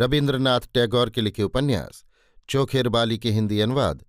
रविन्द्रनाथ 0.00 0.60
टैगोर 0.74 1.10
के 1.10 1.20
लिखे 1.20 1.42
उपन्यास, 1.42 2.04
चोखेर 2.48 2.88
बाली 2.88 3.18
के 3.18 3.30
हिंदी 3.30 3.60
अनुवाद, 3.60 4.04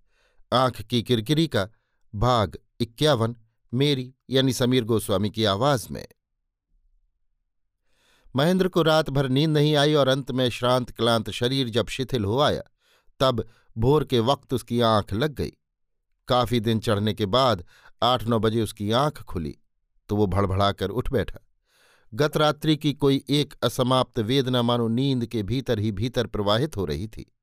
आँख 0.52 0.82
की 0.82 1.02
किरकिरी 1.02 1.46
का 1.48 1.68
भाग 2.14 2.58
इक्यावन, 2.80 3.36
मेरी 3.74 4.14
यानी 4.30 4.52
समीर 4.52 4.84
गोस्वामी 4.84 5.30
की 5.30 5.44
आवाज़ 5.44 5.88
में। 5.90 6.06
महेंद्र 8.36 8.68
को 8.68 8.82
रात 8.82 9.10
भर 9.10 9.28
नींद 9.28 9.50
नहीं 9.50 9.76
आई 9.76 9.94
और 9.94 10.08
अंत 10.08 10.30
में 10.30 10.48
श्रांत 10.50 10.90
क्लांत 10.90 11.30
शरीर 11.30 11.68
जब 11.68 11.86
शिथिल 11.86 12.24
हो 12.24 12.40
आया, 12.40 12.62
तब 13.20 13.48
भोर 13.78 14.04
के 14.04 14.20
वक्त 14.20 14.54
उसकी 14.54 14.80
आँख 14.80 15.12
लग 15.12 15.34
गई। 15.34 15.52
काफ़ी 16.28 16.60
दिन 16.60 16.80
चढ़ने 16.80 17.14
के 17.14 17.26
बाद 17.26 17.64
आठ 18.02 18.24
नौ 18.24 18.38
बजे 18.38 18.62
उसकी 18.62 18.90
आँख 18.92 19.22
खुली 19.22 19.56
तो 20.08 20.16
वो 20.16 20.26
भड़भड़ाकर 20.26 20.90
उठ 20.90 21.12
बैठा। 21.12 21.47
गत 22.14 22.36
रात्रि 22.36 22.76
की 22.76 22.92
कोई 22.92 23.24
एक 23.28 23.54
असमाप्त 23.62 24.18
वेदना 24.18 24.62
मानो 24.62 24.88
नींद 24.88 25.26
के 25.26 25.42
भीतर 25.42 25.78
ही 25.78 25.92
भीतर 25.92 26.26
प्रवाहित 26.26 26.76
हो 26.76 26.84
रही 26.84 27.08
थी। 27.08 27.34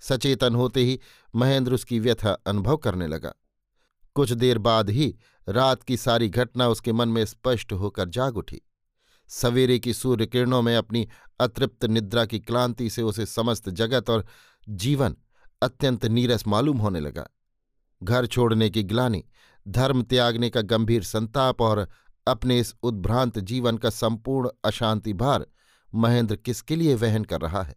सचेतन 0.00 0.54
होते 0.54 0.84
ही 0.84 1.00
महेंद्र 1.34 1.74
उसकी 1.74 1.98
व्यथा 1.98 2.32
अनुभव 2.32 2.76
करने 2.76 3.06
लगा। 3.06 3.34
कुछ 4.14 4.32
देर 4.32 4.58
बाद 4.58 4.90
ही 4.90 5.16
रात 5.48 5.82
की 5.82 5.96
सारी 5.96 6.28
घटना 6.28 6.68
उसके 6.68 6.92
मन 6.92 7.08
में 7.08 7.24
स्पष्ट 7.24 7.72
होकर 7.72 8.08
जाग 8.08 8.36
उठी। 8.36 8.60
सवेरे 9.28 9.78
की 9.78 9.94
सूर्य 9.94 10.26
किरणों 10.26 10.62
में 10.62 10.76
अपनी 10.76 11.08
अतृप्त 11.40 11.84
निद्रा 11.84 12.24
की 12.24 12.40
क्लांति 12.40 12.90
से 12.90 13.02
उसे 13.02 13.26
समस्त 13.26 13.68
जगत 13.68 14.10
और 14.10 14.26
जीवन 14.68 15.16
अत्यंत 15.62 16.04
नीरस 16.04 16.46
मालूम 16.46 16.78
होने 16.78 17.00
लगा। 17.00 17.28
घर 18.02 18.26
छोड़ने 18.26 18.70
की 18.70 18.82
ग्लानी, 18.82 19.24
धर्म 19.68 20.02
त्यागने 20.02 20.50
का 20.50 20.60
गंभीर 20.60 21.02
संताप 21.02 21.60
और 21.60 21.88
अपने 22.28 22.58
इस 22.60 22.74
उद्भ्रांत 22.82 23.38
जीवन 23.38 23.76
का 23.76 23.90
संपूर्ण 23.90 24.50
अशांति 24.64 25.12
भार 25.12 25.46
महेंद्र 25.94 26.36
किसके 26.36 26.76
लिए 26.76 26.94
वहन 26.94 27.24
कर 27.24 27.40
रहा 27.40 27.62
है? 27.62 27.76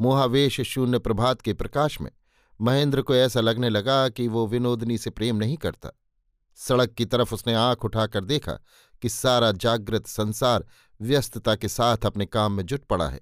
मोहावेश 0.00 0.60
शून्य 0.60 0.98
प्रभात 0.98 1.40
के 1.40 1.54
प्रकाश 1.54 2.00
में 2.00 2.10
महेंद्र 2.60 3.02
को 3.02 3.14
ऐसा 3.14 3.40
लगने 3.40 3.68
लगा 3.68 4.08
कि 4.08 4.28
वो 4.28 4.46
विनोदनी 4.46 4.98
से 4.98 5.10
प्रेम 5.10 5.36
नहीं 5.36 5.56
करता। 5.56 5.90
सड़क 6.56 6.90
की 6.90 7.04
तरफ़ 7.04 7.34
उसने 7.34 7.54
आँख 7.54 7.84
उठाकर 7.84 8.24
देखा 8.24 8.52
कि 9.02 9.08
सारा 9.08 9.52
जागृत 9.52 10.06
संसार 10.06 10.64
व्यस्तता 11.00 11.54
के 11.54 11.68
साथ 11.68 12.06
अपने 12.06 12.26
काम 12.26 12.52
में 12.52 12.66
जुट 12.66 12.84
पड़ा 12.84 13.08
है 13.08 13.20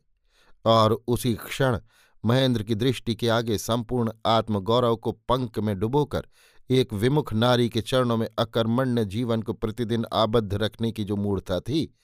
और 0.65 1.03
उसी 1.09 1.35
क्षण 1.35 1.79
महेंद्र 2.25 2.63
की 2.63 2.75
दृष्टि 2.75 3.15
के 3.15 3.29
आगे 3.29 3.59
संपूर्ण 3.59 4.13
आत्मगौरव 4.27 4.97
को 4.97 5.13
पंक 5.13 5.59
में 5.59 5.79
डुबोकर 5.79 6.27
एक 6.71 6.93
विमुख 6.93 7.33
नारी 7.33 7.69
के 7.69 7.81
चरणों 7.81 8.17
में 8.17 8.29
अकर्मण्य 8.39 9.05
जीवन 9.05 9.43
को 9.43 9.53
प्रतिदिन 9.53 10.07
आबद्ध 10.13 10.55
रखने 10.55 10.93
की 10.93 11.05
जो 11.05 11.17
मूर्ता 11.17 11.61
थी, 11.61 11.95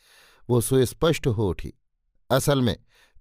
वो 0.50 0.60
सुस्पष्ट 0.60 1.26
हो 1.26 1.48
उठी। 1.48 1.72
असल 2.30 2.60
में, 2.60 2.76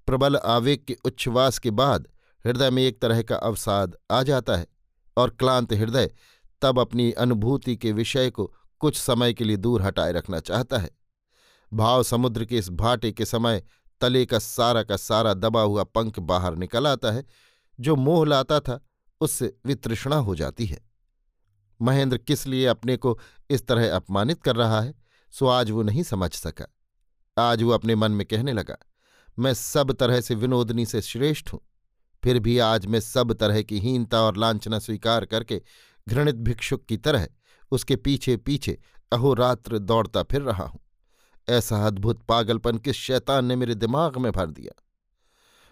प्रबल 0.07 0.35
आवेग 0.35 0.85
के 0.85 0.97
उच्छ्वास 1.05 1.59
के 1.59 1.71
बाद 1.71 2.07
हृदय 2.45 2.69
में 2.69 2.83
एक 2.83 3.01
तरह 3.01 3.21
का 3.21 3.35
अवसाद 3.35 3.95
आ 4.11 4.23
जाता 4.23 4.55
है 4.57 4.67
और 5.17 5.29
क्लांत 5.29 5.73
हृदय 5.73 6.11
तब 6.61 6.79
अपनी 6.79 7.11
अनुभूति 7.11 7.75
के 7.75 7.91
विषय 7.91 8.29
को 8.29 8.53
कुछ 8.79 8.97
समय 8.97 9.33
के 9.33 9.43
लिए 9.43 9.57
दूर 9.57 9.81
हटाए 9.81 10.11
रखना 10.11 10.39
चाहता 10.39 10.77
है। 10.77 10.89
भाव 11.73 12.03
समुद्र 12.03 12.45
के 12.45 12.57
इस 12.57 12.69
भाटे 12.69 13.11
के 13.11 13.25
समय 13.25 13.63
तले 14.01 14.25
का 14.25 14.39
सारा 14.39 14.83
का 14.83 14.97
सारा 14.97 15.33
दबा 15.33 15.61
हुआ 15.61 15.83
पंख 15.83 16.19
बाहर 16.19 16.55
निकल 16.55 16.87
आता 16.87 17.11
है, 17.11 17.25
जो 17.79 17.95
मोह 17.95 18.25
लाता 18.25 18.59
था, 18.59 18.79
उससे 19.21 19.57
वितृष्णा 19.65 20.15
हो 20.15 20.35
जाती 20.35 20.65
है। 20.65 20.90
महेंद्र 21.81 22.17
किस 22.17 22.45
लिए 22.47 22.65
अपने 22.65 22.97
को 22.97 23.17
इस 23.49 23.65
तरह 23.67 23.95
अपमानित 23.95 24.41
कर 24.43 24.55
रहा 24.55 24.81
है? 24.81 24.93
सो 25.33 25.47
आज 25.47 25.71
वो 25.71 25.83
नहीं 25.83 26.03
समझ 26.03 26.31
सका। 26.31 26.67
आज 27.37 27.63
वो 27.63 27.71
अपने 27.71 27.95
मन 27.95 28.11
में 28.11 28.25
कहने 28.25 28.53
लगा, 28.53 28.77
मैं 29.39 29.53
सब 29.53 29.91
तरह 29.91 30.21
से 30.21 30.35
विनोदनी 30.35 30.85
से 30.85 31.01
श्रेष्ठ 31.01 31.53
हूँ। 31.53 31.59
फिर 32.23 32.39
भी 32.39 32.57
आज 32.59 32.85
मैं 32.85 32.99
सब 32.99 33.33
तरह 33.33 33.61
की 33.61 33.79
हीनता 33.79 34.21
और 34.21 34.37
लांछना 34.37 34.79
स्वीकार 34.79 35.25
करके 35.25 35.61
घृणित 36.07 36.35
भिक्षुक 36.35 36.85
की 36.85 36.97
तरह 36.97 37.27
उसके 37.71 37.95
पीछे 37.95 38.35
पीछे 38.37 38.77
अहोरात्र 39.11 39.79
दौड़ता 39.79 40.23
फिर 40.23 40.41
रहा 40.41 40.63
हूँ। 40.63 40.79
ऐसा 41.47 41.85
अद्भुत 41.87 42.21
पागलपन 42.23 42.77
किस 42.77 42.95
शैतान 42.95 43.45
ने 43.45 43.55
मेरे 43.55 43.75
दिमाग 43.75 44.17
में 44.17 44.31
भर 44.31 44.49
दिया? 44.49 44.81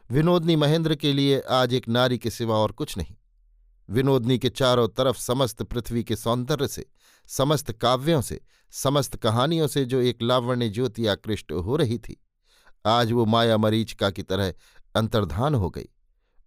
विनोदनी 0.10 0.56
महेंद्र 0.56 0.96
के 0.96 1.14
लिए 1.14 1.40
आज 1.40 1.74
एक 1.74 1.88
नारी 1.88 2.18
के 2.18 2.30
सिवा 2.30 2.56
और 2.56 2.72
कुछ 2.72 2.98
नहीं। 2.98 3.16
विनोदनी 3.90 4.40
के 4.40 4.50
चारों 4.50 4.88
तरफ़ 4.88 5.18
समस्त 5.18 5.64
पृथ्वी 5.64 6.04
के 6.04 6.16
सौंदर्य 6.16 6.68
से, 6.68 6.86
समस्त 7.28 7.72
काव्यों 7.72 8.22
से, 8.22 8.42
समस्त 8.72 9.16
कहानियों 9.16 9.68
से 9.68 9.86
जो 9.86 10.02
एक 10.02 10.22
लावण्य 10.22 10.70
ज्योति 10.70 11.08
आकृष्ट 11.08 11.52
हो 11.52 11.76
रही 11.76 11.98
थी, 11.98 12.24
आज 12.86 13.12
वो 13.12 13.26
माया 13.26 13.58
मरीचिका 13.58 14.10
की 14.10 14.24
तरह 14.24 14.54
अंतर्धान 14.96 15.56
हो 15.56 15.70
गई 15.70 15.90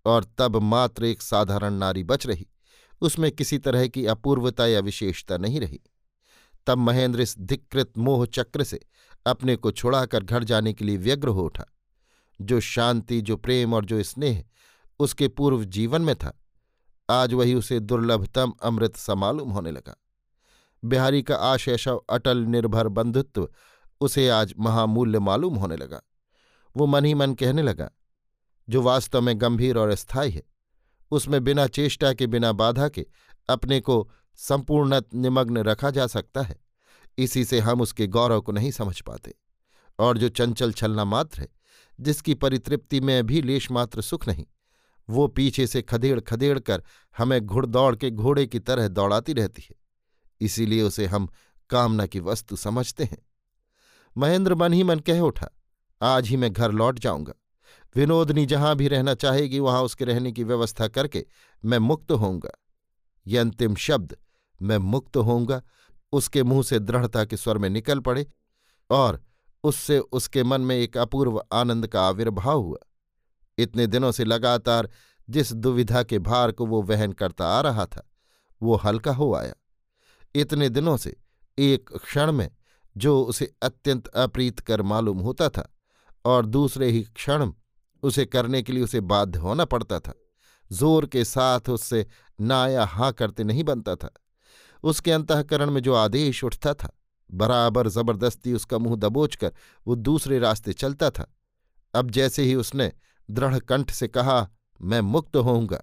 और 0.05 0.27
तब 0.39 0.57
मात्र 0.57 1.05
एक 1.05 1.23
साधारण 1.23 1.75
नारी 1.75 2.05
बच 2.05 2.27
रही, 2.27 2.47
उसमें 3.01 3.31
किसी 3.33 3.59
तरह 3.59 3.87
की 3.87 4.07
अपूर्वता 4.07 4.67
या 4.67 4.81
विशेषता 4.81 5.37
नहीं 5.37 5.61
रही। 5.61 5.81
तब 6.67 6.79
महेंद्र 6.79 7.21
इस 7.21 7.39
धिकृत 7.39 7.93
मोह 7.99 8.27
चक्र 8.27 8.65
से 8.65 8.81
अपने 9.27 9.57
को 9.57 9.71
छुड़ाकर 9.71 10.23
घर 10.23 10.45
जाने 10.45 10.73
के 10.73 10.85
लिए 10.85 10.97
व्यग्र 10.97 11.29
हो 11.29 11.43
उठा। 11.43 11.65
जो 12.41 12.61
शांति, 12.61 13.21
जो 13.21 13.37
प्रेम 13.37 13.75
और 13.75 13.85
जो 13.85 14.03
स्नेह 14.03 14.45
उसके 15.01 15.29
पूर्व 15.29 15.65
जीवन 15.65 16.03
में 16.03 16.15
था 16.17 16.39
आज 17.13 17.33
वही 17.35 17.55
उसे 17.55 17.81
दुर्लभतम 17.81 18.53
अमृत 18.63 18.97
समालूम 18.97 19.51
होने 19.51 19.71
लगा। 19.71 19.97
बिहारी 20.85 21.23
का 21.23 21.37
आशयशव 21.37 21.97
अटल 21.97 22.39
निर्भर 22.39 22.89
बंधुत्व 22.89 23.49
उसे 24.01 24.29
आज 24.29 24.55
महामूल्य 24.59 25.19
मालूम 25.19 25.55
होने 25.55 25.77
लगा। 25.77 26.01
वो 26.77 26.87
मन 26.87 27.05
ही 27.05 27.15
मन 27.15 27.35
कहने 27.35 27.63
लगा, 27.63 27.91
जो 28.69 28.83
वास्तव 28.83 29.21
में 29.21 29.41
गंभीर 29.41 29.79
और 29.79 29.95
स्थायी 29.95 30.31
है, 30.31 30.43
उसमें 31.11 31.45
बिना 31.45 31.67
चेष्टा 31.67 32.13
के, 32.13 32.27
बिना 32.27 32.53
बाधा 32.53 32.89
के 32.89 33.07
अपने 33.49 33.81
को 33.81 34.11
संपूर्ण 34.37 35.03
निमग्न 35.15 35.59
रखा 35.59 35.91
जा 35.91 36.07
सकता 36.07 36.43
है। 36.43 36.57
इसी 37.19 37.45
से 37.45 37.61
हम 37.61 37.81
उसके 37.81 38.07
गौरव 38.07 38.41
को 38.41 38.53
नहीं 38.53 38.71
समझ 38.71 39.01
पाते। 39.01 39.35
और 39.99 40.19
जो 40.19 40.29
चंचल 40.29 40.73
छलना 40.73 41.05
मात्र 41.05 41.41
है, 41.41 41.49
जिसकी 42.01 42.35
परितृप्ति 42.35 43.01
में 43.01 43.27
भी 43.27 43.43
लेश 43.43 43.71
मात्र 43.71 44.01
सुख 44.01 44.29
नहीं 44.29 44.47
वो 45.09 45.27
पीछे 45.29 45.67
से 45.67 45.83
खदेड़ 45.83 46.21
खदेड़ 46.21 46.59
कर 46.59 46.83
हमें 47.19 47.41
घुड़दौड़ 47.41 47.97
के 47.97 48.11
घोड़े 48.11 48.47
की 48.47 48.59
तरह 48.59 48.89
दौड़ाती 48.89 49.33
रहती 49.33 49.63
है। 49.63 49.77
इसीलिए 50.41 50.83
उसे 50.83 51.07
हम 51.07 51.29
कामना 51.71 52.07
की 52.07 52.21
वस्तु 52.21 52.57
समझते 52.57 53.05
हैं। 53.05 53.19
महेंद्र 54.17 54.55
मन 54.55 54.73
ही 54.73 54.83
मन 54.83 54.99
कह 54.99 55.21
उठा, 55.21 55.49
आज 56.03 56.29
ही 56.29 56.37
मैं 56.37 56.53
घर 56.53 56.73
लौट 56.73 56.99
जाऊँगा। 56.99 57.33
विनोदनी 57.97 58.47
जहाँ 58.47 58.77
भी 58.77 58.89
रहना 58.89 59.15
चाहेगी, 59.15 59.59
वहाँ 59.59 59.83
उसके 59.83 60.05
रहने 60.05 60.33
की 60.33 60.45
व्यवस्था 60.45 60.89
करके 60.89 61.27
मैं 61.65 61.79
मुक्त 61.79 62.13
होऊँगा। 62.13 62.51
ये 63.27 63.39
अंतिम 63.39 63.75
शब्द, 63.75 64.17
मैं 64.63 64.79
मुक्त 64.79 65.17
होऊँगा। 65.17 65.63
उसके 66.13 66.43
मुँह 66.43 66.63
से 66.63 66.79
दृढ़ता 66.79 67.25
के 67.25 67.37
स्वर 67.37 67.59
में 67.59 67.71
निकल 67.71 68.01
पड़े 68.01 68.27
और 68.91 69.23
उससे 69.65 69.99
उसके 69.99 70.43
मन 70.43 70.61
में 70.61 70.77
एक 70.77 70.97
अपूर्व 70.99 71.43
आनंद 71.53 71.87
का 71.87 72.03
आविर्भाव 72.03 72.61
हुआ। 72.61 72.79
इतने 73.59 73.87
दिनों 73.87 74.13
से 74.13 74.25
लगातार 74.25 74.89
जिस 75.29 75.53
दुविधा 75.53 76.03
के 76.03 76.19
भार 76.19 76.53
को 76.53 76.67
वो 76.67 76.83
वहन 76.83 77.13
करता 77.13 77.47
आ 77.47 77.61
रहा 77.61 77.87
था, 77.87 78.11
वो 78.61 78.77
हल्का 78.77 79.13
हो 79.13 79.35
आया। 79.35 79.55
इतने 80.35 80.69
दिनों 80.69 80.97
से, 80.97 81.17
एक 81.59 81.91
क्षण 81.97 82.33
में, 82.33 82.51
जो 82.97 83.23
उसे 83.23 83.53
अत्यंत 83.63 84.07
अप्रीत 84.07 84.61
कर 84.61 84.83
मालूम 84.83 85.19
होता 85.19 85.49
था, 85.49 85.69
और 86.25 86.47
दूसरे 86.47 86.91
ही 86.91 87.03
क्षण 87.03 87.53
उसे 88.03 88.25
करने 88.27 88.63
के 88.63 88.73
लिए 88.73 88.83
उसे 88.83 89.01
बाध्य 89.01 89.39
होना 89.39 89.65
पड़ता 89.65 89.99
था। 90.01 90.15
ज़ोर 90.73 91.07
के 91.07 91.25
साथ 91.25 91.69
उससे 91.69 92.07
ना 92.41 92.67
या 92.69 92.85
हाँ 92.85 93.13
करते 93.13 93.45
नहीं 93.45 93.65
बनता 93.65 93.97
था। 93.97 94.11
उसके 94.85 95.13
अंतकरण 95.13 95.71
में 95.71 95.81
जो 95.81 95.95
आदेश 95.95 96.45
उठता 96.45 96.75
था, 96.75 96.93
बराबर 97.31 97.89
ज़बरदस्ती 97.89 98.53
उसका 98.53 98.79
मुँह 98.79 98.97
दबोच 98.97 99.37
कर 99.37 99.53
वो 99.87 99.95
दूसरे 99.95 100.39
रास्ते 100.39 100.73
चलता 100.73 101.11
था। 101.11 101.27
अब 101.95 102.11
जैसे 102.11 102.43
ही 102.43 102.55
उसने 102.55 102.93
दृढ़ 103.31 103.59
कंठ 103.59 103.91
से 103.91 104.09
कहा, 104.09 104.49
मैं 104.83 105.01
मुक्त 105.01 105.37
होऊँगा। 105.37 105.83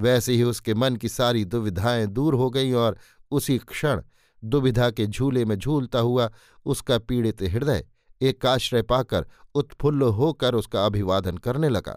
वैसे 0.00 0.32
ही 0.32 0.42
उसके 0.42 0.74
मन 0.74 0.96
की 0.96 1.08
सारी 1.08 1.44
दुविधाएँ 1.44 2.06
दूर 2.06 2.34
हो 2.34 2.50
गईं 2.50 2.74
और 2.74 2.98
उसी 3.30 3.58
क्षण 3.58 4.02
दुविधा 4.44 4.90
के 4.90 5.06
झूले 5.06 5.44
में 5.44 5.56
झूलता 5.56 5.98
हुआ 5.98 6.30
उसका 6.66 6.98
पीड़ित 6.98 7.42
हृदय 7.42 7.86
एक 8.20 8.46
आश्रय 8.46 8.82
पाकर 8.82 9.26
उत्फुल्ल 9.54 10.02
होकर 10.02 10.54
उसका 10.54 10.86
अभिवादन 10.86 11.36
करने 11.36 11.68
लगा। 11.68 11.96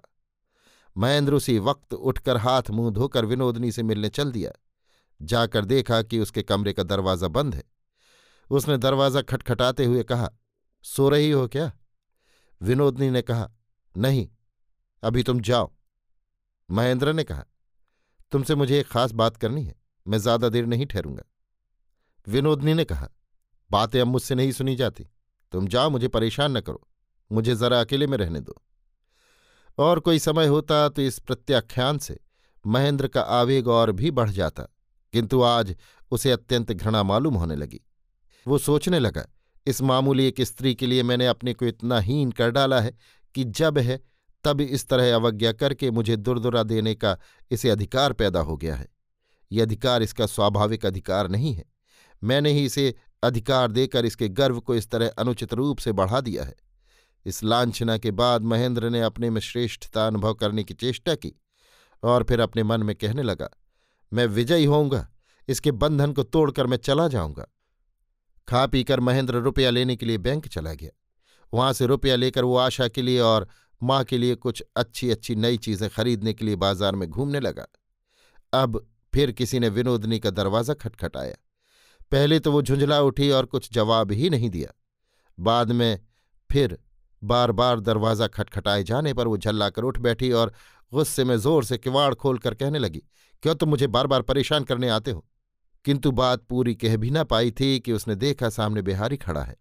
महेंद्र 0.98 1.34
उसी 1.34 1.60
वक्त 1.60 1.94
उठकर 1.94 2.38
हाथ 2.38 2.70
मुँह 2.70 2.92
धोकर 2.92 3.26
विनोदनी 3.26 3.72
से 3.72 3.84
मिलने 3.84 4.10
चल 4.10 4.32
दिया। 4.32 4.52
जाकर 5.22 5.66
देखा 5.66 6.02
कि 6.02 6.20
उसके 6.20 6.42
कमरे 6.42 6.74
का 6.74 6.84
दरवाज़ा 6.84 7.28
बंद 7.28 7.56
है। 7.56 7.64
उसने 8.52 8.78
दरवाज़ा 8.78 9.22
खटखटाते 9.22 9.86
हुए 9.86 10.04
कहा, 10.04 10.30
सो 10.82 11.10
रही 11.10 11.32
हो 11.32 11.48
क्या? 11.48 11.72
विनोदनी 12.62 13.10
ने 13.10 13.22
कहा, 13.22 13.52
नहीं 13.98 14.30
अभी 15.04 15.24
तुम 15.24 15.40
जाओ। 15.42 15.72
महेंद्र 16.70 17.14
ने 17.14 17.24
कहा, 17.24 17.44
तुमसे 18.32 18.56
मुझे 18.56 18.80
एक 18.80 18.88
खास 18.88 19.12
बात 19.14 19.38
करनी 19.38 19.64
है, 19.64 19.76
मैं 20.06 20.18
ज़्यादा 20.18 20.50
देर 20.50 20.66
नहीं 20.66 20.86
ठहरूँगा। 20.86 21.24
विनोदनी 22.28 22.74
ने 22.74 22.86
कहा, 22.86 23.10
बातें 23.72 24.00
अब 24.02 24.08
मुझसे 24.08 24.36
नहीं 24.36 24.52
सुनी 24.52 24.76
जाती। 24.76 25.06
तुम 25.54 25.68
जाओ, 25.68 25.90
मुझे 25.90 26.08
परेशान 26.08 26.58
न 26.58 26.62
करो, 26.62 26.88
मुझे 27.32 27.56
जरा 27.56 27.80
अकेले 27.82 28.08
में 28.08 28.18
रहने 28.18 28.40
दो। 28.42 28.62
और 29.78 30.00
कोई 30.00 30.20
समय 30.20 30.48
होता 30.48 30.88
तो 30.90 31.02
इस 31.02 31.20
प्रत्याख्यान 31.20 31.98
से 31.98 32.20
महेंद्र 32.66 33.08
का 33.08 33.22
आवेग 33.22 33.68
और 33.68 33.92
भी 33.92 34.12
बढ़ 34.12 34.30
जाता, 34.32 34.64
किंतु 35.14 35.42
आज 35.44 35.76
उसे 36.12 36.32
अत्यंत 36.32 36.72
घृणा 36.72 37.04
मालूम 37.04 37.36
होने 37.36 37.56
लगी। 37.56 37.82
वो 38.46 38.58
सोचने 38.60 39.00
लगा, 39.00 39.26
इस 39.68 39.82
मामूली 39.82 40.26
एक 40.28 40.42
स्त्री 40.42 40.74
के 40.76 40.88
लिए 40.88 41.04
मैंने 41.04 41.28
अपने 41.28 41.54
को 41.54 41.66
इतना 41.66 42.00
हीन 42.00 42.32
कर 42.32 42.52
डाला 42.52 42.80
है 42.82 42.96
कि 43.36 43.44
जब 43.44 43.78
है 43.78 44.00
तब 44.44 44.62
इस 44.62 44.88
तरह 44.88 45.16
अवज्ञा 45.16 45.52
करके 45.52 45.92
मुझे 45.92 46.16
दुर्दुरा 46.16 46.64
देने 46.64 46.96
का 46.96 47.18
इसे 47.52 47.70
अधिकार 47.70 48.14
पैदा 48.14 48.40
हो 48.40 48.58
गया 48.58 48.76
है। 48.76 48.88
ये 49.52 49.62
अधिकार 49.62 50.04
इसका 50.04 50.26
स्वाभाविक 50.26 50.86
अधिकार 50.86 51.30
नहीं 51.30 51.54
है। 51.54 51.66
मैंने 52.22 52.52
ही 52.52 52.66
इसे 52.66 52.94
अधिकार 53.24 53.72
देकर 53.72 54.06
इसके 54.06 54.28
गर्व 54.30 54.60
को 54.60 54.76
इस 54.76 54.90
तरह 54.92 55.08
अनुचित 55.10 55.54
रूप 55.54 55.78
से 55.78 55.92
बढ़ा 55.92 56.22
दिया 56.22 56.44
है। 56.44 56.56
इस 57.26 57.44
लांछना 57.44 57.98
के 57.98 58.12
बाद 58.12 58.44
महेंद्र 58.44 58.90
ने 58.90 59.02
अपने 59.02 59.30
में 59.30 59.40
श्रेष्ठता 59.42 60.08
अनुभव 60.08 60.34
करने 60.34 60.64
की 60.64 60.74
चेष्टा 60.74 61.16
की 61.16 61.34
और 62.04 62.24
फिर 62.24 62.40
अपने 62.40 62.64
मन 62.64 62.84
में 62.84 62.96
कहने 62.96 63.24
लगा, 63.24 63.50
मैं 64.12 64.26
विजयी 64.26 64.66
होऊँगा। 64.66 65.08
इसके 65.48 65.72
बंधन 65.72 66.14
को 66.14 66.24
तोड़कर 66.24 66.68
मैं 66.68 66.78
चला 66.78 67.08
जाऊँगा। 67.08 67.46
खा 68.48 68.66
पीकर 68.66 69.00
महेंद्र 69.00 69.36
रुपया 69.36 69.70
लेने 69.70 69.96
के 69.96 70.06
लिए 70.06 70.18
बैंक 70.18 70.48
चला 70.48 70.74
गया। 70.74 70.90
वहाँ 71.54 71.74
से 71.74 71.86
रुपया 71.86 72.16
लेकर 72.16 72.44
वो 72.44 72.58
आशा 72.58 72.88
के 72.88 73.02
लिए 73.02 73.20
और 73.20 73.48
माँ 73.84 74.04
के 74.04 74.18
लिए 74.18 74.36
कुछ 74.38 74.64
अच्छी 74.76 75.10
अच्छी 75.12 75.36
नई 75.36 75.58
चीज़ें 75.60 75.90
खरीदने 75.90 76.34
के 76.34 76.46
लिए 76.46 76.56
बाज़ार 76.58 76.96
में 76.96 77.10
घूमने 77.10 77.40
लगा। 77.40 77.68
अब 78.54 78.86
फिर 79.14 79.32
किसी 79.32 79.60
ने 79.60 79.70
विनोदनी 79.70 80.20
का 80.20 80.30
दरवाज़ा 80.32 80.74
खटखटाया। 80.74 81.36
पहले 82.12 82.40
तो 82.40 82.52
वो 82.52 82.62
झुंझला 82.62 83.00
उठी 83.02 83.30
और 83.32 83.46
कुछ 83.46 83.72
जवाब 83.74 84.12
ही 84.12 84.30
नहीं 84.30 84.50
दिया। 84.50 84.74
बाद 85.38 85.72
में 85.72 86.00
फिर 86.50 86.78
बार 87.22 87.52
बार 87.52 87.80
दरवाज़ा 87.80 88.28
खटखटाए 88.28 88.84
जाने 88.84 89.14
पर 89.14 89.28
वो 89.28 89.38
झल्लाकर 89.38 89.84
उठ 89.84 89.98
बैठी 89.98 90.32
और 90.32 90.54
गुस्से 90.92 91.24
में 91.24 91.36
ज़ोर 91.38 91.64
से 91.64 91.78
किवाड़ 91.78 92.14
खोलकर 92.14 92.54
कहने 92.54 92.80
लगी, 92.80 93.02
क्यों 93.44 93.56
तुम 93.56 93.70
मुझे 93.70 93.88
बार 93.88 94.08
बार 94.08 94.22
परेशान 94.22 94.64
करने 94.64 94.90
आते 94.90 95.12
हो? 95.12 95.26
किंतु 95.86 96.12
बात 96.14 96.44
पूरी 96.44 96.74
कह 96.76 96.96
भी 96.98 97.10
ना 97.10 97.24
पाई 97.24 97.52
थी 97.52 97.80
कि 97.80 97.92
उसने 97.92 98.16
देखा 98.16 98.50
सामने 98.50 98.82
बिहारी 98.82 99.18
खड़ा 99.18 99.44
है। 99.44 99.56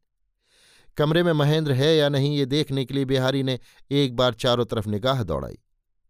कमरे 0.97 1.23
में 1.23 1.33
महेंद्र 1.33 1.73
है 1.73 1.97
या 1.97 2.09
नहीं 2.09 2.37
ये 2.37 2.47
देखने 2.47 2.85
के 2.85 2.95
लिए 2.95 3.05
बिहारी 3.05 3.43
ने 3.43 3.59
एक 3.91 4.17
बार 4.17 4.35
चारों 4.35 4.65
तरफ़ 4.65 4.89
निगाह 4.89 5.23
दौड़ाई। 5.23 5.59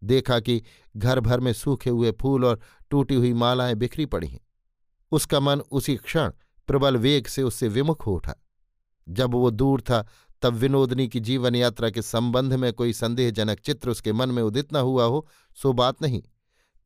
देखा 0.05 0.41
कि 0.41 0.63
घर 0.97 1.21
भर 1.21 1.41
में 1.41 1.53
सूखे 1.53 1.91
हुए 1.91 2.13
फूल 2.13 2.45
और 2.45 2.61
टूटी 2.91 3.15
हुई 3.15 3.33
मालाएँ 3.33 3.75
बिखरी 3.75 4.07
पड़ी 4.07 4.29
हैं। 4.29 4.41
उसका 5.13 5.41
मन 5.41 5.61
उसी 5.61 5.97
क्षण 5.97 6.31
प्रबल 6.67 6.97
वेग 6.97 7.27
से 7.27 7.43
उससे 7.43 7.69
विमुख 7.69 8.07
हो 8.07 8.15
उठा। 8.15 8.35
जब 9.09 9.31
वो 9.31 9.51
दूर 9.51 9.81
था, 9.81 10.07
तब 10.43 10.55
विनोदनी 10.55 11.09
की 11.09 11.21
जीवन 11.21 11.55
यात्रा 11.55 11.91
के 11.91 12.03
संबंध 12.03 12.53
में 12.53 12.73
कोई 12.73 12.93
संदेहजनक 12.93 13.61
चित्र 13.61 13.91
उसके 13.91 14.13
मन 14.13 14.29
में 14.29 14.43
उदित 14.43 14.73
न 14.73 14.77
हुआ 14.77 15.05
हो, 15.05 15.29
सो 15.63 15.73
बात 15.73 16.03
नहीं। 16.03 16.23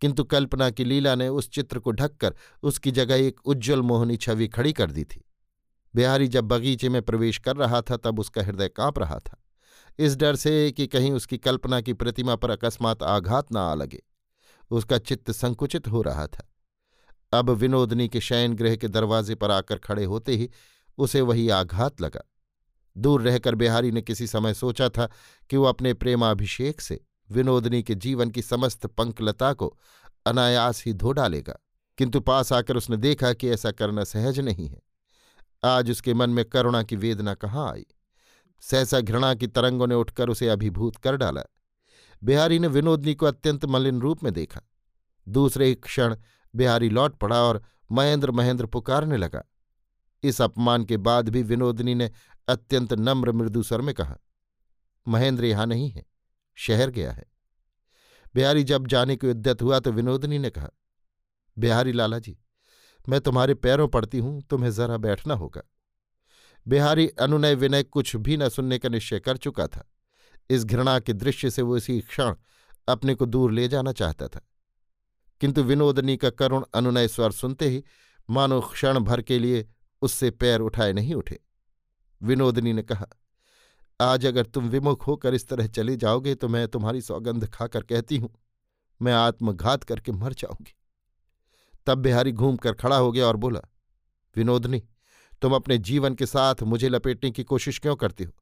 किंतु 0.00 0.24
कल्पना 0.24 0.70
की 0.70 0.84
लीला 0.84 1.14
ने 1.14 1.28
उस 1.28 1.50
चित्र 1.50 1.78
को 1.78 1.90
ढककर 1.90 2.34
उसकी 2.62 2.90
जगह 2.90 3.14
एक 3.14 3.40
उज्ज्वल 3.44 3.82
मोहनी 3.82 4.16
छवि 4.16 4.48
खड़ी 4.48 4.72
कर 4.72 4.90
दी 4.90 5.04
थी। 5.04 5.25
बिहारी 5.96 6.28
जब 6.28 6.44
बगीचे 6.44 6.88
में 6.88 7.00
प्रवेश 7.02 7.38
कर 7.38 7.56
रहा 7.56 7.80
था, 7.80 7.96
तब 7.96 8.18
उसका 8.20 8.42
हृदय 8.42 8.68
काँप 8.68 8.98
रहा 8.98 9.18
था। 9.18 9.42
इस 9.98 10.16
डर 10.16 10.36
से 10.36 10.70
कि 10.72 10.86
कहीं 10.86 11.12
उसकी 11.12 11.38
कल्पना 11.38 11.80
की 11.80 11.92
प्रतिमा 11.92 12.34
पर 12.36 12.50
अकस्मात 12.50 13.02
आघात 13.02 13.52
न 13.52 13.56
आ 13.56 13.74
लगे, 13.74 14.02
उसका 14.70 14.98
चित्त 14.98 15.30
संकुचित 15.30 15.88
हो 15.88 16.02
रहा 16.02 16.26
था। 16.26 16.48
अब 17.32 17.50
विनोदनी 17.50 18.08
के 18.08 18.20
शयन 18.20 18.54
गृह 18.54 18.76
के 18.76 18.88
दरवाजे 18.88 19.34
पर 19.34 19.50
आकर 19.50 19.78
खड़े 19.78 20.04
होते 20.04 20.32
ही 20.32 20.48
उसे 20.98 21.20
वही 21.20 21.48
आघात 21.50 22.00
लगा। 22.00 22.20
दूर 22.96 23.22
रहकर 23.22 23.54
बिहारी 23.54 23.90
ने 23.90 24.02
किसी 24.02 24.26
समय 24.26 24.54
सोचा 24.54 24.88
था 24.88 25.08
कि 25.50 25.56
वो 25.56 25.64
अपने 25.64 25.92
प्रेमाभिषेक 25.94 26.80
से 26.80 27.00
विनोदनी 27.30 27.82
के 27.82 27.94
जीवन 27.94 28.30
की 28.30 28.42
समस्त 28.42 28.86
पंकलता 28.86 29.52
को 29.52 29.76
अनायास 30.26 30.82
ही 30.84 30.92
धो 30.92 31.12
डालेगा, 31.12 31.58
किंतु 31.98 32.20
पास 32.20 32.52
आकर 32.52 32.76
उसने 32.76 32.96
देखा 32.96 33.32
कि 33.32 33.48
ऐसा 33.48 33.70
करना 33.70 34.04
सहज 34.04 34.40
नहीं 34.40 34.68
है। 34.68 34.80
आज 35.66 35.90
उसके 35.90 36.14
मन 36.14 36.30
में 36.30 36.44
करुणा 36.44 36.82
की 36.82 36.96
वेदना 36.96 37.34
कहाँ 37.34 37.70
आई? 37.72 37.86
सहसा 38.62 39.00
घृणा 39.00 39.34
की 39.34 39.46
तरंगों 39.46 39.86
ने 39.86 39.94
उठकर 39.94 40.28
उसे 40.28 40.48
अभिभूत 40.48 40.96
कर 40.96 41.16
डाला। 41.16 41.42
बिहारी 42.22 42.58
ने 42.58 42.68
विनोदनी 42.68 43.14
को 43.14 43.26
अत्यंत 43.26 43.64
मलिन 43.64 44.00
रूप 44.00 44.24
में 44.24 44.32
देखा। 44.32 44.60
दूसरे 45.26 45.66
ही 45.66 45.74
क्षण 45.74 46.16
बिहारी 46.54 46.88
लौट 46.88 47.16
पड़ा 47.16 47.42
और 47.42 47.62
महेंद्र 47.92 48.30
महेंद्र 48.30 48.66
पुकारने 48.66 49.16
लगा। 49.16 49.42
इस 50.22 50.40
अपमान 50.42 50.84
के 50.84 50.96
बाद 50.96 51.28
भी 51.28 51.42
विनोदनी 51.42 51.94
ने 51.94 52.10
अत्यंत 52.48 52.92
नम्र 52.92 53.32
मृदु 53.32 53.62
स्वर 53.62 53.80
में 53.80 53.94
कहा, 53.94 54.16
महेंद्र 55.06 55.44
यहाँ 55.44 55.66
नहीं 55.66 55.90
है, 55.90 56.04
शहर 56.56 56.90
गया 56.90 57.12
है। 57.12 57.24
बिहारी 58.34 58.64
जब 58.64 58.86
जाने 58.86 59.16
को 59.16 59.30
उद्यत 59.30 59.62
हुआ 59.62 59.78
तो 59.80 59.92
विनोदनी 59.92 60.38
ने 60.38 60.50
कहा, 60.50 60.70
बिहारी 61.56 61.92
लाला 61.92 62.18
जी 62.18 62.36
मैं 63.08 63.20
तुम्हारे 63.20 63.54
पैरों 63.54 63.88
पड़ती 63.88 64.18
हूँ, 64.18 64.40
तुम्हें 64.42 64.70
जरा 64.70 64.96
बैठना 64.96 65.34
होगा। 65.34 65.62
बिहारी 66.66 67.08
अनुनय 67.08 67.54
विनय 67.54 67.82
कुछ 67.82 68.14
भी 68.16 68.36
न 68.36 68.48
सुनने 68.48 68.78
का 68.78 68.88
निश्चय 68.88 69.20
कर 69.20 69.36
चुका 69.36 69.66
था। 69.66 69.88
इस 70.50 70.64
घृणा 70.64 70.98
के 70.98 71.12
दृश्य 71.12 71.50
से 71.50 71.62
वो 71.62 71.76
इसी 71.76 72.00
क्षण 72.00 72.34
अपने 72.88 73.14
को 73.14 73.26
दूर 73.26 73.52
ले 73.52 73.68
जाना 73.68 73.92
चाहता 73.92 74.28
था। 74.28 74.40
किंतु 75.40 75.62
विनोदनी 75.62 76.16
का 76.16 76.30
करुण 76.30 76.64
अनुनय 76.74 77.08
स्वर 77.08 77.32
सुनते 77.32 77.68
ही 77.68 77.82
मानो 78.28 78.60
क्षण 78.62 78.98
भर 78.98 79.22
के 79.22 79.38
लिए 79.38 79.66
उससे 80.02 80.30
पैर 80.30 80.60
उठाए 80.60 80.92
नहीं 80.92 81.14
उठे। 81.14 81.38
विनोदनी 82.20 82.72
ने 82.72 82.82
कहा, 82.82 83.06
आज 84.00 84.26
अगर 84.26 84.46
तुम 84.46 84.68
विमुख 84.68 85.06
होकर 85.06 85.34
इस 85.34 85.48
तरह 85.48 85.66
चले 85.66 85.96
जाओगे 85.96 86.34
तो 86.34 86.48
मैं 86.48 86.66
तुम्हारी 86.68 87.00
सौगंध 87.00 87.48
खाकर 87.48 87.82
कहती 87.82 88.16
हूँ, 88.16 88.30
मैं 89.00 89.12
आत्मघात 89.12 89.84
करके 89.84 90.12
मर 90.12 90.32
जाऊँगी। 90.32 90.74
तब 91.86 91.98
बिहारी 91.98 92.32
घूम 92.32 92.56
कर 92.56 92.72
खड़ा 92.72 92.96
हो 92.96 93.10
गया 93.12 93.26
और 93.26 93.36
बोला, 93.36 93.60
विनोदनी, 94.36 94.82
तुम 95.42 95.54
अपने 95.54 95.78
जीवन 95.78 96.14
के 96.14 96.26
साथ 96.26 96.62
मुझे 96.62 96.88
लपेटने 96.88 97.30
की 97.30 97.44
कोशिश 97.44 97.78
क्यों 97.78 97.96
करती 97.96 98.24
हो? 98.24 98.32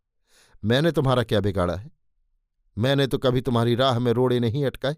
मैंने 0.62 0.92
तुम्हारा 0.92 1.22
क्या 1.22 1.40
बिगाड़ा 1.40 1.74
है? 1.74 1.90
मैंने 2.76 3.06
तो 3.06 3.18
कभी 3.18 3.40
तुम्हारी 3.40 3.74
राह 3.74 3.98
में 3.98 4.12
रोड़े 4.12 4.38
नहीं 4.40 4.64
अटकाए। 4.66 4.96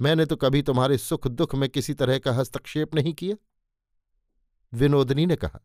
मैंने 0.00 0.24
तो 0.26 0.36
कभी 0.36 0.62
तुम्हारे 0.62 0.98
सुख 0.98 1.26
दुख 1.28 1.54
में 1.54 1.68
किसी 1.68 1.94
तरह 1.94 2.18
का 2.18 2.32
हस्तक्षेप 2.32 2.94
नहीं 2.94 3.12
किया। 3.12 3.36
विनोदनी 4.72 5.26
ने 5.26 5.36
कहा, 5.36 5.60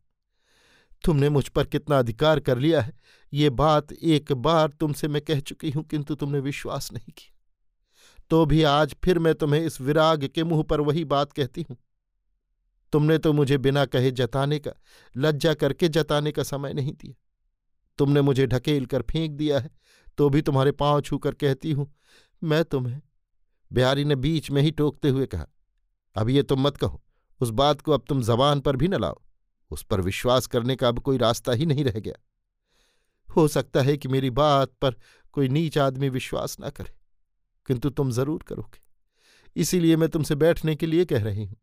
तुमने 1.04 1.30
मुझ 1.30 1.48
पर 1.48 1.66
कितना 1.66 2.00
अधिकार 2.00 2.40
कर 2.40 2.58
लिया 2.58 2.82
है। 2.82 2.94
ये 3.34 3.50
बात 3.50 3.92
एक 3.94 4.32
बार 4.32 4.70
तुमसे 4.70 5.08
मैं 5.08 5.22
कह 5.22 5.40
चुकी 5.40 5.70
हूँ, 5.70 5.84
किंतु 5.84 6.16
तुमने 6.16 6.40
विश्वास 6.40 6.92
नहीं 6.94 7.14
किया। 7.18 7.34
तो 8.32 8.46
भी 8.46 8.64
आज 8.64 8.96
फिर 9.04 9.20
मैं 9.20 9.34
तुम्हें 9.36 9.62
इस 9.62 9.82
विराग 9.82 10.26
के 10.28 10.44
मुँह 10.44 10.64
पर 10.64 10.82
वही 10.82 11.04
बात 11.06 11.34
कहती 11.34 11.66
हूँ। 11.70 11.78
तुमने 12.96 13.18
तो 13.18 13.32
मुझे 13.34 13.58
बिना 13.60 13.84
कहे 13.88 14.12
जताने 14.14 14.58
का, 14.60 14.72
लज्जा 15.16 15.54
करके 15.54 15.88
जताने 15.90 16.32
का 16.32 16.44
समय 16.46 16.74
नहीं 16.74 16.92
दिया। 16.94 17.14
तुमने 18.00 18.22
मुझे 18.22 18.46
ढकेल 18.48 18.86
कर 18.86 19.02
फेंक 19.04 19.32
दिया 19.34 19.60
है 19.60 19.70
तो 20.18 20.30
भी 20.30 20.42
तुम्हारे 20.42 20.72
पाँव 20.74 21.02
छूकर 21.02 21.34
कहती 21.34 21.72
हूँ, 21.72 21.92
मैं 22.42 22.64
तुम्हें। 22.64 23.02
बिहारी 23.72 24.04
ने 24.06 24.16
बीच 24.18 24.50
में 24.52 24.62
ही 24.62 24.72
टोकते 24.74 25.10
हुए 25.10 25.26
कहा, 25.26 25.48
अब 26.16 26.30
ये 26.30 26.44
तुम 26.44 26.62
मत 26.62 26.78
कहो, 26.78 27.02
उस 27.42 27.50
बात 27.52 27.82
को 27.82 27.92
अब 27.92 28.06
तुम 28.10 28.22
जबान 28.24 28.60
पर 28.60 28.76
भी 28.76 28.88
न 28.88 29.00
लाओ, 29.02 29.22
उस 29.72 29.84
पर 29.84 30.02
विश्वास 30.02 30.48
करने 30.48 30.76
का 30.76 30.88
अब 30.88 31.00
कोई 31.00 31.18
रास्ता 31.18 31.52
ही 31.52 31.66
नहीं 31.66 31.86
रह 31.86 32.00
गया। 32.00 32.16
हो 33.30 33.48
सकता 33.50 33.82
है 33.82 33.98
कि 33.98 34.08
मेरी 34.08 34.30
बात 34.32 34.74
पर 34.82 34.96
कोई 35.34 35.50
नीच 35.50 35.78
आदमी 35.80 36.10
विश्वास 36.12 36.60
ना 36.60 36.70
करे, 36.70 36.96
किंतु 37.68 37.90
तुम 37.92 38.12
ज़रूर 38.14 38.44
करोगे। 38.48 38.84
इसीलिए 39.56 39.96
मैं 39.98 40.10
तुमसे 40.10 40.36
बैठने 40.38 40.76
के 40.76 40.86
लिए 40.86 41.06
कह 41.06 41.24
रही 41.24 41.46
हूँ। 41.46 41.56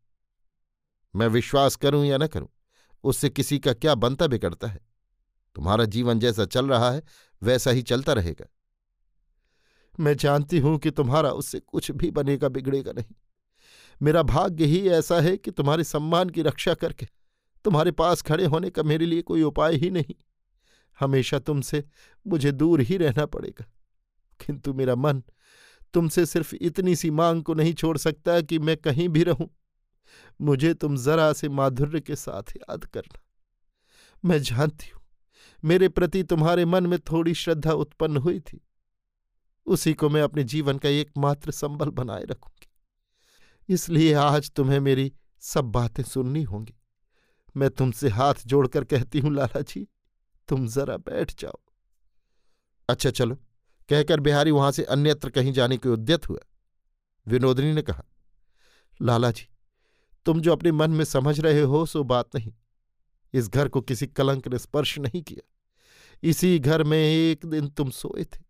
मैं 1.15 1.27
विश्वास 1.27 1.75
करूँ 1.75 2.05
या 2.05 2.17
न 2.17 2.27
करूँ, 2.27 2.47
उससे 3.03 3.29
किसी 3.29 3.59
का 3.59 3.73
क्या 3.73 3.95
बनता 3.95 4.27
बिगड़ता 4.27 4.67
है? 4.67 4.79
तुम्हारा 5.55 5.85
जीवन 5.85 6.19
जैसा 6.19 6.45
चल 6.45 6.67
रहा 6.67 6.91
है, 6.91 7.03
वैसा 7.43 7.71
ही 7.71 7.81
चलता 7.81 8.13
रहेगा। 8.13 8.45
मैं 9.99 10.17
जानती 10.17 10.59
हूँ 10.59 10.77
कि 10.77 10.91
तुम्हारा 10.91 11.31
उससे 11.31 11.59
कुछ 11.59 11.91
भी 11.91 12.11
बनेगा, 12.11 12.49
बिगड़ेगा 12.49 12.91
नहीं। 12.91 13.15
मेरा 14.01 14.23
भाग्य 14.23 14.65
ही 14.65 14.89
ऐसा 14.89 15.21
है 15.21 15.37
कि 15.37 15.51
तुम्हारे 15.51 15.83
सम्मान 15.83 16.29
की 16.29 16.41
रक्षा 16.41 16.73
करके, 16.73 17.07
तुम्हारे 17.63 17.91
पास 17.91 18.21
खड़े 18.21 18.45
होने 18.45 18.69
का 18.69 18.83
मेरे 18.83 19.05
लिए 19.05 19.21
कोई 19.21 19.43
उपाय 19.43 19.75
ही 19.75 19.89
नहीं। 19.89 20.15
हमेशा 20.99 21.39
तुमसे 21.39 21.83
मुझे 22.27 22.51
दूर 22.51 22.81
ही 22.81 22.97
रहना 22.97 23.25
पड़ेगा। 23.25 23.65
किंतु 24.45 24.73
मेरा 24.73 24.95
मन 24.95 25.23
तुमसे 25.93 26.25
सिर्फ़ 26.25 26.55
इतनी 26.55 26.95
सी 26.95 27.11
मांग 27.11 27.43
को 27.43 27.53
नहीं 27.53 27.73
छोड़ 27.73 27.97
सकता 27.97 28.41
कि 28.41 28.59
मैं 28.59 28.77
कहीं 28.77 29.09
भी 29.09 29.23
रहूँ। 29.23 29.57
मुझे 30.39 30.73
तुम 30.73 30.97
जरा 30.97 31.31
से 31.33 31.49
माधुर्य 31.49 31.99
के 31.99 32.15
साथ 32.15 32.55
याद 32.57 32.85
करना। 32.85 33.21
मैं 34.23 34.41
जानती 34.41 34.89
हूँ, 34.89 35.01
मेरे 35.63 35.89
प्रति 35.89 36.23
तुम्हारे 36.23 36.65
मन 36.65 36.87
में 36.87 36.99
थोड़ी 37.01 37.33
श्रद्धा 37.33 37.73
उत्पन्न 37.73 38.17
हुई 38.17 38.39
थी। 38.39 38.59
उसी 39.67 39.93
को 39.93 40.09
मैं 40.09 40.21
अपने 40.21 40.43
जीवन 40.43 40.77
का 40.77 40.89
एकमात्र 40.89 41.51
संबल 41.51 41.89
बनाए 41.89 42.23
रखूँगी। 42.23 42.67
इसलिए 43.69 44.13
आज 44.13 44.51
तुम्हें 44.51 44.79
मेरी 44.79 45.11
सब 45.41 45.65
बातें 45.65 46.03
सुननी 46.03 46.43
होंगी। 46.43 46.73
मैं 47.55 47.69
तुमसे 47.69 48.09
हाथ 48.09 48.33
जोड़कर 48.45 48.83
कहती 48.83 49.19
हूँ, 49.19 49.33
लाला 49.33 49.61
जी, 49.61 49.87
तुम 50.49 50.67
जरा 50.67 50.97
बैठ 50.97 51.33
जाओ। 51.39 51.59
अच्छा 52.89 53.09
चलो, 53.09 53.35
कहकर 53.89 54.19
बिहारी 54.19 54.51
वहाँ 54.51 54.71
से 54.71 54.83
अन्यत्र 54.83 55.29
कहीं 55.29 55.53
जाने 55.53 55.77
के 55.77 55.89
उद्यत 55.89 56.29
हुआ। 56.29 56.39
विनोदनी 57.27 57.73
ने 57.73 57.81
कहा, 57.81 58.03
लाला 59.01 59.31
जी 59.31 59.47
तुम 60.25 60.41
जो 60.41 60.51
अपने 60.51 60.71
मन 60.71 60.91
में 60.91 61.05
समझ 61.05 61.39
रहे 61.39 61.61
हो, 61.61 61.85
सो 61.85 62.03
बात 62.03 62.35
नहीं। 62.35 62.53
इस 63.33 63.49
घर 63.49 63.67
को 63.67 63.81
किसी 63.81 64.07
कलंक 64.07 64.47
ने 64.47 64.59
स्पर्श 64.59 64.99
नहीं 64.99 65.21
किया। 65.21 65.49
इसी 66.23 66.59
घर 66.59 66.83
में 66.83 66.97
एक 66.97 67.45
दिन 67.45 67.67
तुम 67.67 67.89
सोए 67.89 68.23
थे। 68.23 68.43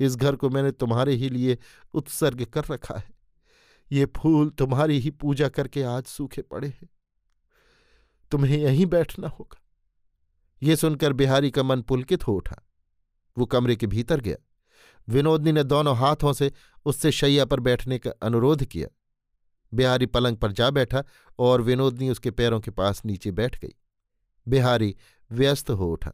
इस 0.00 0.16
घर 0.16 0.36
को 0.36 0.50
मैंने 0.50 0.70
तुम्हारे 0.70 1.14
ही 1.14 1.28
लिए 1.28 1.58
उत्सर्ग 1.94 2.44
कर 2.44 2.64
रखा 2.70 2.94
है। 2.94 3.10
ये 3.92 4.06
फूल 4.06 4.50
तुम्हारी 4.50 4.98
ही 4.98 5.10
पूजा 5.10 5.48
करके 5.48 5.82
आज 5.82 6.04
सूखे 6.04 6.42
पड़े 6.42 6.68
हैं। 6.68 6.88
तुम्हें 8.30 8.58
यहीं 8.58 8.86
बैठना 8.86 9.28
होगा। 9.28 9.62
ये 10.62 10.76
सुनकर 10.76 11.12
बिहारी 11.12 11.50
का 11.50 11.62
मन 11.62 11.82
पुलकित 11.82 12.26
हो 12.26 12.32
उठा। 12.32 12.62
वो 13.38 13.46
कमरे 13.46 13.76
के 13.76 13.86
भीतर 13.86 14.20
गया। 14.20 14.36
विनोदनी 15.08 15.52
ने 15.52 15.64
दोनों 15.64 15.96
हाथों 15.96 16.32
से 16.32 16.52
उससे 16.84 17.12
शैया 17.12 17.44
पर 17.44 17.60
बैठने 17.60 17.98
का 17.98 18.10
अनुरोध 18.10 18.64
किया। 18.64 18.88
बिहारी 19.74 20.06
पलंग 20.06 20.36
पर 20.36 20.52
जा 20.52 20.70
बैठा 20.70 21.04
और 21.38 21.62
विनोदनी 21.62 22.10
उसके 22.10 22.30
पैरों 22.30 22.60
के 22.60 22.70
पास 22.70 23.04
नीचे 23.04 23.30
बैठ 23.30 23.58
गई। 23.58 23.74
बिहारी 24.48 24.96
व्यस्त 25.32 25.70
हो 25.70 25.92
उठा। 25.92 26.12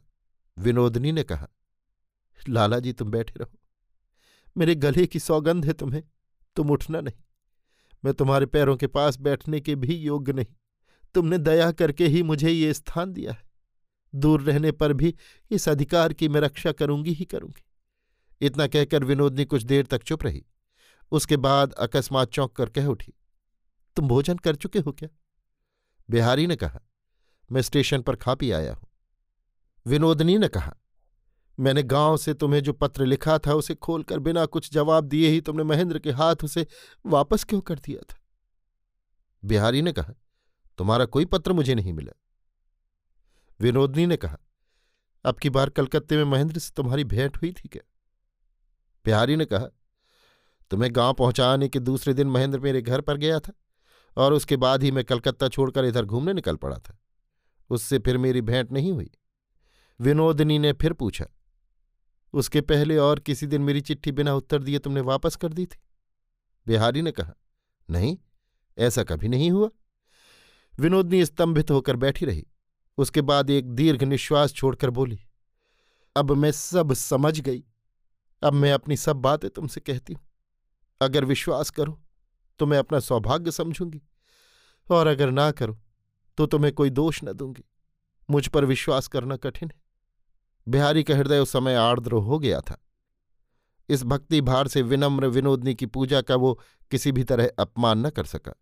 विनोदनी 0.57 1.11
ने 1.11 1.23
कहा, 1.23 1.47
लाला 2.49 2.79
जी, 2.79 2.93
तुम 2.93 3.11
बैठे 3.11 3.33
रहो। 3.39 3.59
मेरे 4.57 4.75
गले 4.75 5.07
की 5.07 5.19
सौगंध 5.19 5.65
है 5.65 5.73
तुम्हें। 5.73 6.03
तुम 6.55 6.69
उठना 6.69 7.01
नहीं। 7.01 7.23
मैं 8.05 8.13
तुम्हारे 8.13 8.45
पैरों 8.45 8.77
के 8.77 8.87
पास 8.87 9.17
बैठने 9.17 9.61
के 9.61 9.75
भी 9.75 9.95
योग्य 9.95 10.33
नहीं। 10.33 10.45
तुमने 11.13 11.37
दया 11.37 11.71
करके 11.71 12.07
ही 12.07 12.23
मुझे 12.23 12.49
ये 12.49 12.73
स्थान 12.73 13.13
दिया 13.13 13.31
है। 13.31 13.43
दूर 14.15 14.41
रहने 14.41 14.71
पर 14.71 14.93
भी 14.93 15.15
इस 15.51 15.69
अधिकार 15.69 16.13
की 16.13 16.29
मैं 16.29 16.41
रक्षा 16.41 16.71
करूँगी 16.71 17.11
ही 17.11 17.25
करूँगी। 17.25 17.63
इतना 18.41 18.67
कहकर 18.67 19.03
विनोदनी 19.03 19.45
कुछ 19.45 19.63
देर 19.63 19.85
तक 19.85 20.03
चुप 20.03 20.23
रही। 20.23 20.45
उसके 21.11 21.37
बाद 21.37 21.73
अकस्मात 21.73 22.31
चौंक 22.31 22.51
कर 22.51 22.69
कह 22.69 22.85
उठी 22.85 23.13
तुम 23.99 24.07
भोजन 24.07 24.37
कर 24.37 24.55
चुके 24.55 24.79
हो 24.79 24.91
क्या? 24.91 25.09
बिहारी 26.09 26.47
ने 26.47 26.55
कहा, 26.55 26.81
मैं 27.51 27.61
स्टेशन 27.61 28.01
पर 28.01 28.15
खा 28.15 28.35
पी 28.35 28.51
आया 28.51 28.73
हूँ। 28.73 28.87
विनोदनी 29.85 30.37
ने 30.37 30.47
कहा, 30.47 30.77
मैंने 31.59 31.83
गाँव 31.83 32.17
से 32.17 32.33
तुम्हें 32.33 32.63
जो 32.63 32.73
पत्र 32.73 33.05
लिखा 33.05 33.37
था 33.37 33.53
उसे 33.53 33.75
खोलकर 33.75 34.19
बिना 34.19 34.45
कुछ 34.45 34.73
जवाब 34.73 35.03
दिए 35.03 35.29
ही 35.29 35.41
तुमने 35.41 35.63
महेंद्र 35.63 35.99
के 35.99 36.11
हाथ 36.11 36.35
उसे 36.43 36.67
वापस 37.05 37.43
क्यों 37.43 37.61
कर 37.61 37.79
दिया 37.79 38.13
था? 38.13 38.17
बिहारी 39.45 39.81
ने 39.81 39.91
कहा, 39.91 40.13
तुम्हारा 40.77 41.05
कोई 41.05 41.25
पत्र 41.25 41.53
मुझे 41.53 41.75
नहीं 41.75 41.93
मिला। 41.93 42.19
विनोदनी 43.59 44.05
ने 44.05 44.17
कहा, 44.17 44.37
अब 45.25 45.35
की 45.35 45.49
बार 45.49 45.69
कलकत्ते 45.69 46.17
में 46.17 46.23
महेंद्र 46.23 46.59
से 46.59 46.71
तुम्हारी 46.75 47.03
भेंट 47.03 47.37
हुई 47.37 47.51
थी 47.51 47.67
क्या? 47.67 47.89
बिहारी 49.05 49.35
ने 49.35 49.45
कहा, 49.45 49.67
तुम्हें 50.71 50.95
गाँव 50.95 51.13
पहुँचाने 51.13 51.69
के 51.69 51.79
दूसरे 51.79 52.13
दिन 52.13 52.27
महेंद्र 52.27 52.59
मेरे 52.59 52.81
घर 52.81 53.01
पर 53.01 53.17
गया 53.17 53.39
था। 53.39 53.53
और 54.17 54.33
उसके 54.33 54.57
बाद 54.57 54.83
ही 54.83 54.91
मैं 54.91 55.03
कलकत्ता 55.03 55.47
छोड़कर 55.47 55.85
इधर 55.85 56.05
घूमने 56.05 56.33
निकल 56.33 56.55
पड़ा 56.55 56.77
था। 56.77 56.97
उससे 57.69 57.99
फिर 57.99 58.17
मेरी 58.17 58.41
भेंट 58.41 58.71
नहीं 58.71 58.91
हुई। 58.91 59.11
विनोदनी 59.99 60.59
ने 60.59 60.73
फिर 60.73 60.93
पूछा, 60.93 61.25
उसके 62.33 62.61
पहले 62.61 62.97
और 62.97 63.19
किसी 63.19 63.47
दिन 63.47 63.61
मेरी 63.61 63.81
चिट्ठी 63.81 64.11
बिना 64.11 64.33
उत्तर 64.33 64.63
दिए 64.63 64.79
तुमने 64.79 65.01
वापस 65.01 65.35
कर 65.35 65.53
दी 65.53 65.65
थी? 65.65 65.79
बिहारी 66.67 67.01
ने 67.01 67.11
कहा, 67.11 67.33
नहीं, 67.89 68.17
ऐसा 68.77 69.03
कभी 69.03 69.27
नहीं 69.27 69.49
हुआ। 69.51 69.69
विनोदनी 70.73 71.25
स्तंभित 71.25 71.71
होकर 71.71 71.95
बैठी 71.95 72.25
रही। 72.25 72.45
उसके 72.97 73.21
बाद 73.21 73.49
एक 73.49 73.69
दीर्घ 73.69 74.03
निश्वास 74.03 74.53
छोड़कर 74.53 74.89
बोली, 74.89 75.19
अब 76.15 76.31
मैं 76.31 76.51
सब 76.51 76.93
समझ 76.93 77.39
गई। 77.39 77.63
अब 78.41 78.53
मैं 78.53 78.71
अपनी 78.73 78.97
सब 78.97 79.15
बातें 79.17 79.49
तुमसे 79.49 79.81
कहती 79.81 80.13
हूँ। 80.13 80.21
अगर 81.01 81.25
विश्वास 81.25 81.69
करो 81.69 82.01
तो 82.59 82.65
मैं 82.65 82.77
अपना 82.77 82.99
सौभाग्य 82.99 83.51
समझूँगी। 83.51 84.01
और 84.89 85.07
अगर 85.07 85.31
ना 85.31 85.51
करो 85.51 85.79
तो 86.37 86.45
तुम्हें 86.45 86.73
कोई 86.73 86.89
दोष 86.89 87.23
न 87.23 87.33
दूँगी। 87.33 87.63
मुझ 88.29 88.47
पर 88.47 88.65
विश्वास 88.65 89.07
करना 89.07 89.35
कठिन 89.37 89.71
है। 89.75 89.81
बिहारी 90.67 91.03
का 91.03 91.15
हृदय 91.15 91.39
उस 91.39 91.51
समय 91.51 91.75
आर्द्र 91.75 92.11
हो 92.11 92.39
गया 92.39 92.61
था। 92.61 92.85
इस 93.89 94.03
भक्ति 94.03 94.41
भार 94.41 94.67
से 94.67 94.81
विनम्र 94.81 95.27
विनोदनी 95.27 95.75
की 95.75 95.85
पूजा 95.85 96.21
का 96.21 96.35
वो 96.35 96.59
किसी 96.91 97.11
भी 97.11 97.23
तरह 97.23 97.51
अपमान 97.59 98.05
न 98.07 98.09
कर 98.09 98.25
सका। 98.25 98.53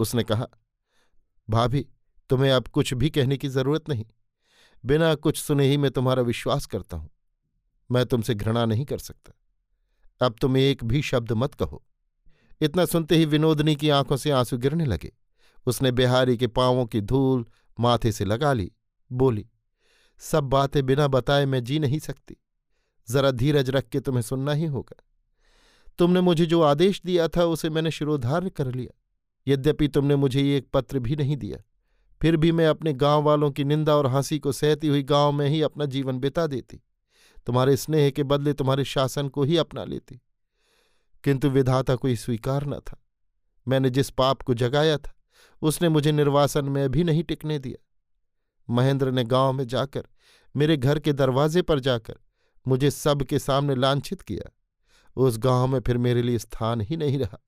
उसने 0.00 0.24
कहा, 0.24 0.46
भाभी, 1.50 1.86
तुम्हें 2.30 2.50
अब 2.52 2.68
कुछ 2.68 2.94
भी 2.94 3.10
कहने 3.10 3.36
की 3.36 3.48
ज़रूरत 3.48 3.88
नहीं। 3.88 4.04
बिना 4.84 5.14
कुछ 5.14 5.42
सुने 5.42 5.68
ही 5.68 5.76
मैं 5.76 5.90
तुम्हारा 5.90 6.22
विश्वास 6.22 6.66
करता 6.66 6.96
हूँ। 6.96 7.10
मैं 7.90 8.06
तुमसे 8.06 8.34
घृणा 8.34 8.64
नहीं 8.64 8.84
कर 8.84 8.98
सकता। 8.98 9.32
अब 10.26 10.36
तुम 10.40 10.56
एक 10.56 10.84
भी 10.84 11.02
शब्द 11.02 11.32
मत 11.32 11.54
कहो। 11.54 11.84
इतना 12.60 12.84
सुनते 12.84 13.16
ही 13.16 13.24
विनोदनी 13.24 13.74
की 13.76 13.88
आँखों 13.88 14.16
से 14.16 14.30
आँसू 14.30 14.58
गिरने 14.58 14.84
लगे। 14.84 15.12
उसने 15.66 15.92
बिहारी 15.92 16.36
के 16.36 16.46
पांवों 16.46 16.86
की 16.86 17.00
धूल 17.00 17.44
माथे 17.78 18.12
से 18.12 18.24
लगा 18.24 18.52
ली। 18.52 18.70
बोली, 19.10 19.46
सब 20.18 20.44
बातें 20.44 20.84
बिना 20.86 21.08
बताए 21.08 21.46
मैं 21.46 21.62
जी 21.64 21.78
नहीं 21.78 21.98
सकती। 21.98 22.36
जरा 23.08 23.30
धीरज 23.30 23.70
रख 23.70 23.88
के 23.88 24.00
तुम्हें 24.00 24.22
सुनना 24.22 24.52
ही 24.52 24.66
होगा। 24.66 25.02
तुमने 25.98 26.20
मुझे 26.20 26.46
जो 26.46 26.60
आदेश 26.62 27.00
दिया 27.04 27.28
था 27.28 27.44
उसे 27.44 27.70
मैंने 27.70 27.90
शिरोधार्य 27.90 28.50
कर 28.50 28.74
लिया। 28.74 29.00
यद्यपि 29.46 29.88
तुमने 29.88 30.16
मुझे 30.16 30.42
ये 30.42 30.56
एक 30.58 30.66
पत्र 30.72 30.98
भी 30.98 31.16
नहीं 31.16 31.36
दिया, 31.36 31.58
फिर 32.20 32.36
भी 32.36 32.52
मैं 32.52 32.66
अपने 32.66 32.92
गाँव 32.92 33.22
वालों 33.22 33.50
की 33.50 33.64
निंदा 33.64 33.96
और 33.96 34.06
हँसी 34.06 34.38
को 34.38 34.52
सहती 34.52 34.88
हुई 34.88 35.02
गाँव 35.02 35.32
में 35.32 35.46
ही 35.48 35.60
अपना 35.62 35.84
जीवन 35.84 36.18
बिता 36.18 36.46
देती। 36.46 36.80
तुम्हारे 37.46 37.76
स्नेह 37.76 38.10
के 38.10 38.22
बदले 38.22 38.52
तुम्हारे 38.52 38.84
शासन 38.84 39.28
को 39.28 39.42
ही 39.42 39.56
अपना 39.56 39.84
लेती। 39.84 40.20
किंतु 41.24 41.50
विधाता 41.50 41.96
कोई 41.96 42.16
स्वीकार 42.16 42.66
न 42.66 42.78
था। 42.78 43.04
मैंने 43.68 43.90
जिस 43.90 44.10
पाप 44.10 44.42
को 44.42 44.54
जगाया 44.54 44.98
था, 44.98 45.14
उसने 45.62 45.88
मुझे 45.88 46.12
निर्वासन 46.12 46.64
में 46.64 46.88
भी 46.90 47.04
नहीं 47.04 47.22
टिकने 47.22 47.58
दिया। 47.58 47.86
महेंद्र 48.70 49.10
ने 49.10 49.24
गाँव 49.24 49.52
में 49.52 49.66
जाकर, 49.66 50.04
मेरे 50.56 50.76
घर 50.76 50.98
के 50.98 51.12
दरवाजे 51.12 51.62
पर 51.62 51.80
जाकर, 51.80 52.14
मुझे 52.68 52.90
सबके 52.90 53.38
सामने 53.38 53.74
लांछित 53.74 54.22
किया। 54.22 54.50
उस 55.16 55.38
गाँव 55.38 55.66
में 55.66 55.80
फिर 55.80 55.98
मेरे 55.98 56.22
लिए 56.22 56.38
स्थान 56.38 56.80
ही 56.80 56.96
नहीं 56.96 57.18
रहा। 57.18 57.38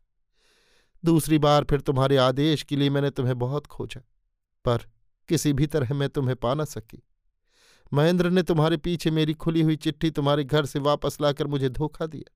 दूसरी 1.04 1.38
बार 1.38 1.64
फिर 1.64 1.80
तुम्हारे 1.80 2.16
आदेश 2.16 2.62
के 2.62 2.76
लिए 2.76 2.90
मैंने 2.90 3.11
तुम्हें 3.11 3.38
बहुत 3.38 3.66
खोजा, 3.66 4.00
पर 4.64 4.78
किसी 5.28 5.52
भी 5.52 5.66
तरह 5.66 5.95
मैं 5.95 6.09
तुम्हें 6.09 6.37
पा 6.37 6.54
न 6.54 6.64
सकी। 6.64 7.02
महेंद्र 7.92 8.30
ने 8.30 8.42
तुम्हारे 8.42 8.76
पीछे 8.76 9.11
मेरी 9.11 9.35
खुली 9.35 9.62
हुई 9.62 9.76
चिट्ठी 9.76 10.11
तुम्हारे 10.11 10.45
घर 10.45 10.66
से 10.66 10.78
वापस 10.78 11.21
लाकर 11.21 11.47
मुझे 11.47 11.68
धोखा 11.68 12.06
दिया। 12.06 12.33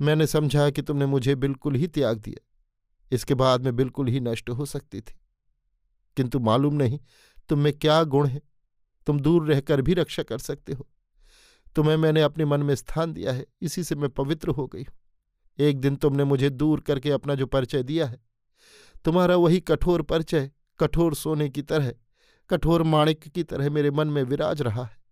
मैंने 0.00 0.26
समझा 0.26 0.70
कि 0.70 0.82
तुमने 0.82 1.06
मुझे 1.06 1.34
बिल्कुल 1.34 1.74
ही 1.74 1.86
त्याग 1.86 2.18
दिया। 2.18 2.48
इसके 3.12 3.34
बाद 3.34 3.64
मैं 3.64 3.76
बिल्कुल 3.76 4.08
ही 4.08 4.20
नष्ट 4.20 4.50
हो 4.50 4.66
सकती 4.66 5.00
थी। 5.00 5.14
किंतु 6.16 6.38
मालूम 6.38 6.74
नहीं 6.74 6.98
तुम 7.48 7.58
में 7.58 7.72
क्या 7.72 8.04
गुण 8.04 8.26
है। 8.26 8.40
तुम 9.06 9.20
दूर 9.20 9.46
रहकर 9.46 9.82
भी 9.82 9.94
रक्षा 9.94 10.22
कर 10.22 10.38
सकते 10.38 10.72
हो। 10.72 10.88
तुम्हें 11.76 11.96
मैंने 11.96 12.22
अपने 12.22 12.44
मन 12.44 12.62
में 12.62 12.74
स्थान 12.74 13.12
दिया 13.12 13.32
है। 13.32 13.46
इसी 13.62 13.84
से 13.84 13.94
मैं 13.94 14.10
पवित्र 14.10 14.48
हो 14.48 14.66
गई 14.66 14.82
हूँ। 14.82 14.98
एक 15.58 15.80
दिन 15.80 15.96
तुमने 15.96 16.24
मुझे 16.24 16.50
दूर 16.50 16.80
करके 16.80 17.10
अपना 17.10 17.34
जो 17.34 17.46
परिचय 17.46 17.82
दिया 17.82 18.06
है, 18.06 18.20
तुम्हारा 19.04 19.36
वही 19.36 19.60
कठोर 19.60 20.02
परिचय, 20.02 20.50
कठोर 20.80 21.14
सोने 21.14 21.48
की 21.48 21.62
तरह, 21.62 21.92
कठोर 22.50 22.82
माणिक 22.82 23.18
की 23.18 23.42
तरह 23.42 23.70
मेरे 23.70 23.90
मन 23.90 24.08
में 24.08 24.22
विराज 24.22 24.62
रहा 24.62 24.84
है। 24.84 25.02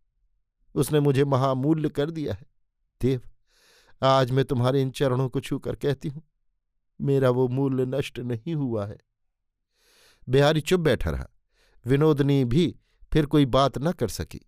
उसने 0.74 1.00
मुझे 1.00 1.24
महामूल्य 1.24 1.88
कर 1.88 2.10
दिया 2.10 2.34
है। 2.34 2.46
देव 3.00 3.20
आज 4.02 4.30
मैं 4.30 4.44
तुम्हारे 4.44 4.82
इन 4.82 4.90
चरणों 4.90 5.28
को 5.28 5.40
छूकर 5.40 5.76
कहती 5.76 6.08
हूँ, 6.08 6.22
मेरा 7.00 7.30
वो 7.30 7.46
मूल्य 7.48 7.86
नष्ट 7.86 8.18
नहीं 8.18 8.54
हुआ 8.54 8.86
है। 8.86 8.96
बिहारी 10.28 10.60
चुप 10.60 10.80
बैठा 10.80 11.10
रहा। 11.10 11.26
विनोदनी 11.86 12.44
भी 12.44 12.74
फिर 13.12 13.26
कोई 13.26 13.46
बात 13.46 13.78
न 13.78 13.92
कर 13.92 14.08
सकी। 14.08 14.40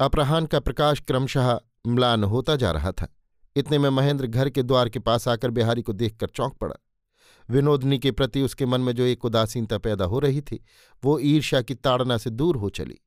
अपराहन 0.00 0.46
का 0.46 0.60
प्रकाश 0.60 1.00
क्रमशः 1.00 1.58
म्लान 1.86 2.24
होता 2.24 2.56
जा 2.56 2.70
रहा 2.70 2.92
था। 2.92 3.08
इतने 3.56 3.78
में 3.78 3.88
महेंद्र 3.90 4.26
घर 4.26 4.50
के 4.50 4.62
द्वार 4.62 4.88
के 4.88 4.98
पास 4.98 5.28
आकर 5.28 5.50
बिहारी 5.50 5.82
को 5.82 5.92
देखकर 5.92 6.26
चौंक 6.26 6.56
पड़ा। 6.56 6.74
विनोदनी 7.48 7.98
के 7.98 8.10
प्रति 8.10 8.42
उसके 8.42 8.66
मन 8.66 8.80
में 8.80 8.92
जो 8.92 9.02
एक 9.02 9.24
उदासीनता 9.24 9.78
पैदा 9.78 10.04
हो 10.04 10.18
रही 10.18 10.40
थी, 10.40 10.64
वो 11.02 11.18
ईर्ष्या 11.18 11.62
की 11.62 11.74
ताड़ना 11.74 12.18
से 12.18 12.30
दूर 12.30 12.56
हो 12.56 12.68
चली। 12.68 12.98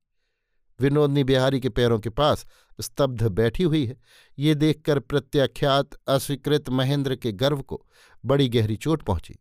विनोदनी 0.82 1.24
बिहारी 1.24 1.60
के 1.60 1.70
पैरों 1.70 2.00
के 2.00 2.10
पास 2.12 2.46
स्तब्ध 2.80 3.24
बैठी 3.30 3.64
हुई 3.64 3.86
है। 3.86 3.98
ये 4.38 4.56
देखकर 4.56 5.00
प्रत्याख्यात 5.00 5.96
अस्वीकृत 6.08 6.70
महेंद्र 6.72 7.16
के 7.16 7.32
गर्व 7.34 7.62
को 7.62 7.82
बड़ी 8.24 8.48
गहरी 8.50 8.76
चोट 8.76 9.04
पहुँची। 9.04 9.36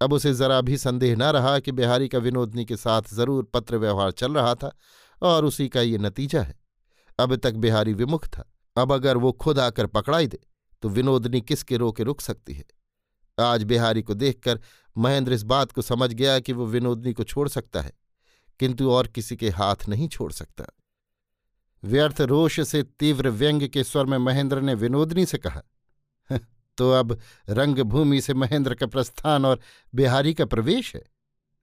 अब 0.00 0.12
उसे 0.12 0.32
जरा 0.34 0.60
भी 0.60 0.76
संदेह 0.78 1.16
न 1.16 1.22
रहा 1.22 1.58
कि 1.58 1.72
बिहारी 1.72 2.08
का 2.08 2.18
विनोदनी 2.18 2.64
के 2.64 2.76
साथ 2.76 3.14
ज़रूर 3.14 3.50
पत्र 3.54 3.76
व्यवहार 3.76 4.10
चल 4.12 4.34
रहा 4.34 4.54
था 4.54 4.72
और 5.22 5.44
उसी 5.44 5.68
का 5.68 5.80
ये 5.80 5.98
नतीजा 5.98 6.42
है। 6.42 6.58
अब 7.18 7.36
तक 7.36 7.54
बिहारी 7.56 7.92
विमुख 7.94 8.26
था। 8.26 8.44
अब 8.76 8.92
अगर 8.92 9.16
वो 9.16 9.32
खुद 9.32 9.58
आकर 9.58 9.86
पकड़ाई 9.88 10.26
दे 10.26 10.38
तो 10.82 10.88
विनोदनी 10.88 11.40
किसके 11.40 11.76
रोके 11.76 12.02
रुक 12.02 12.20
सकती 12.20 12.54
है? 12.54 12.64
आज 13.38 13.62
बिहारी 13.62 14.02
को 14.02 14.14
देखकर 14.14 14.60
महेंद्र 14.96 15.32
इस 15.32 15.42
बात 15.44 15.72
को 15.72 15.82
समझ 15.82 16.12
गया 16.12 16.38
कि 16.40 16.52
वो 16.52 16.66
विनोदनी 16.66 17.12
को 17.12 17.24
छोड़ 17.24 17.48
सकता 17.48 17.80
है। 17.80 17.92
किंतु 18.60 18.90
और 18.90 19.06
किसी 19.06 19.36
के 19.36 19.50
हाथ 19.50 19.88
नहीं 19.88 20.08
छोड़ 20.08 20.32
सकता। 20.32 20.64
व्यर्थ 21.84 22.20
रोष 22.20 22.60
से 22.60 22.82
तीव्र 22.82 23.28
व्यंग 23.28 23.68
के 23.68 23.84
स्वर 23.84 24.06
में 24.06 24.18
महेंद्र 24.18 24.60
ने 24.60 24.74
विनोदनी 24.74 25.26
से 25.26 25.38
कहा 25.38 25.62
तो 26.78 26.90
अब 26.90 27.18
रंगभूमि 27.48 28.20
से 28.20 28.34
महेंद्र 28.34 28.74
का 28.74 28.86
प्रस्थान 28.86 29.44
और 29.44 29.60
बिहारी 29.94 30.34
का 30.34 30.44
प्रवेश 30.44 30.94
है। 30.96 31.02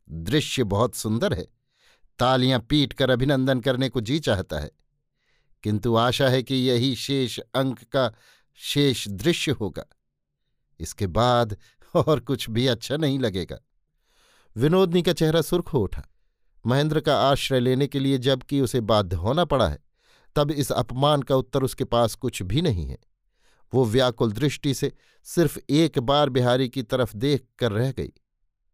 दृश्य 0.09 0.63
बहुत 0.63 0.95
सुंदर 0.95 1.33
है। 1.33 1.47
तालियाँ 2.19 2.59
पीट 2.59 2.93
कर 2.93 3.09
अभिनंदन 3.09 3.59
करने 3.59 3.89
को 3.89 4.01
जी 4.01 4.19
चाहता 4.19 4.59
है। 4.59 4.71
किंतु 5.63 5.95
आशा 5.95 6.29
है 6.29 6.43
कि 6.43 6.55
यही 6.55 6.95
शेष 6.95 7.39
अंक 7.39 7.83
का 7.83 8.13
शेष 8.55 9.07
दृश्य 9.07 9.51
होगा। 9.51 9.85
इसके 10.79 11.07
बाद 11.07 11.57
और 11.95 12.19
कुछ 12.19 12.49
भी 12.49 12.67
अच्छा 12.67 12.97
नहीं 12.97 13.19
लगेगा। 13.19 13.59
विनोदनी 14.57 15.01
का 15.01 15.13
चेहरा 15.13 15.41
सुर्ख 15.41 15.67
हो 15.67 15.79
उठा। 15.79 16.07
महेंद्र 16.67 16.99
का 16.99 17.17
आश्रय 17.21 17.59
लेने 17.59 17.87
के 17.87 17.99
लिए 17.99 18.17
जबकि 18.17 18.61
उसे 18.61 18.81
बाध्य 18.81 19.15
होना 19.15 19.45
पड़ा 19.45 19.67
है, 19.67 19.79
तब 20.35 20.51
इस 20.51 20.71
अपमान 20.71 21.21
का 21.21 21.35
उत्तर 21.35 21.63
उसके 21.63 21.83
पास 21.83 22.15
कुछ 22.15 22.41
भी 22.43 22.61
नहीं 22.61 22.85
है। 22.85 22.97
वो 23.73 23.85
व्याकुल 23.85 24.31
दृष्टि 24.31 24.73
से 24.73 24.91
सिर्फ़ 25.25 25.59
एक 25.69 25.99
बार 25.99 26.29
बिहारी 26.29 26.69
की 26.69 26.83
तरफ़ 26.83 27.15
देख 27.15 27.45
कर 27.59 27.71
रह 27.71 27.91
गई। 27.91 28.11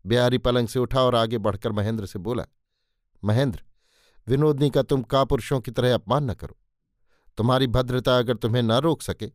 बिहारी 0.06 0.38
पलंग 0.38 0.68
से 0.68 0.80
उठा 0.80 1.02
और 1.02 1.16
आगे 1.16 1.38
बढ़कर 1.38 1.72
महेंद्र 1.72 2.06
से 2.06 2.20
बोला, 2.20 2.46
महेंद्र, 3.24 3.64
विनोदनी 4.28 4.70
का 4.70 4.82
तुम 4.82 5.02
कापुरुषों 5.04 5.60
की 5.60 5.72
तरह 5.72 5.94
अपमान 5.94 6.30
न 6.32 6.34
करो। 6.34 6.58
तुम्हारी 7.38 7.68
भद्रता 7.68 8.18
अगर 8.18 8.36
तुम्हें 8.36 8.62
न 8.64 8.72
रोक 8.72 9.02
सके 9.02 9.28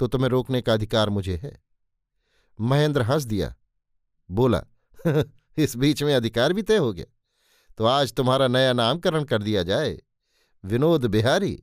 तो 0.00 0.06
तुम्हें 0.06 0.28
रोकने 0.28 0.60
का 0.62 0.72
अधिकार 0.72 1.10
मुझे 1.10 1.36
है। 1.36 1.52
महेंद्र 2.58 3.02
हंस 3.02 3.24
दिया, 3.24 3.54
बोला, 4.30 4.62
इस 5.56 5.76
बीच 5.76 6.02
में 6.02 6.14
अधिकार 6.14 6.52
भी 6.52 6.62
तय 6.62 6.76
हो 6.76 6.92
गया। 6.92 7.04
तो 7.78 7.84
आज 7.84 8.12
तुम्हारा 8.12 8.48
नया 8.48 8.72
नामकरण 8.72 9.24
कर 9.24 9.42
दिया 9.42 9.62
जाए। 9.62 9.98
विनोद 10.64 11.04
बिहारी। 11.04 11.62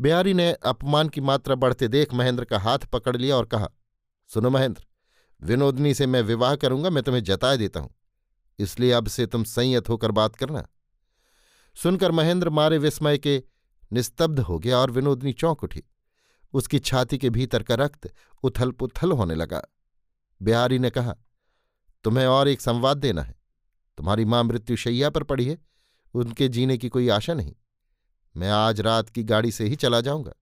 बिहारी 0.00 0.34
ने 0.34 0.52
अपमान 0.52 1.08
की 1.08 1.20
मात्रा 1.20 1.54
बढ़ते 1.54 1.88
देख 1.88 2.14
महेंद्र 2.14 2.44
का 2.44 2.58
हाथ 2.58 2.78
पकड़ 2.78 3.16
लिया 3.16 3.36
और 3.36 3.44
कहा, 3.44 3.68
सुनो 4.30 4.50
महेंद्र, 4.50 4.84
विनोदनी 5.42 5.94
से 5.94 6.06
मैं 6.06 6.22
विवाह 6.22 6.56
करूँगा, 6.56 6.90
मैं 6.90 7.02
तुम्हें 7.02 7.22
जताए 7.22 7.56
देता 7.56 7.80
हूँ। 7.80 7.94
इसलिए 8.58 8.92
अब 8.92 9.08
से 9.08 9.26
तुम 9.26 9.44
संयत 9.44 9.88
होकर 9.88 10.10
बात 10.10 10.36
करना 10.36 10.66
सुनकर 11.76 12.12
महेंद्र 12.12 12.50
मारे 12.50 12.78
विस्मय 12.78 13.18
के 13.18 13.42
निस्तब्ध 13.92 14.40
हो 14.40 14.58
गया 14.58 14.78
और 14.78 14.90
विनोदनी 14.90 15.32
चौंक 15.32 15.64
उठी। 15.64 15.82
उसकी 16.52 16.78
छाती 16.78 17.18
के 17.18 17.30
भीतर 17.30 17.62
का 17.62 17.74
रक्त 17.74 18.12
उथल 18.42 18.70
पुथल 18.70 19.12
होने 19.12 19.34
लगा। 19.34 19.62
बिहारी 20.40 20.78
ने 20.78 20.90
कहा, 20.90 21.14
तुम्हें 22.04 22.26
और 22.26 22.48
एक 22.48 22.60
संवाद 22.60 22.96
देना 22.96 23.22
है। 23.22 23.43
तुम्हारी 23.96 24.24
माँ 24.24 24.44
मृत्युशैया 24.44 25.10
पर 25.10 25.22
पड़ी 25.22 25.46
है, 25.48 25.58
उनके 26.14 26.48
जीने 26.48 26.78
की 26.78 26.88
कोई 26.88 27.08
आशा 27.08 27.34
नहीं। 27.34 27.54
मैं 28.36 28.50
आज 28.50 28.80
रात 28.80 29.08
की 29.08 29.22
गाड़ी 29.22 29.52
से 29.52 29.64
ही 29.64 29.76
चला 29.76 30.00
जाऊँगा। 30.00 30.32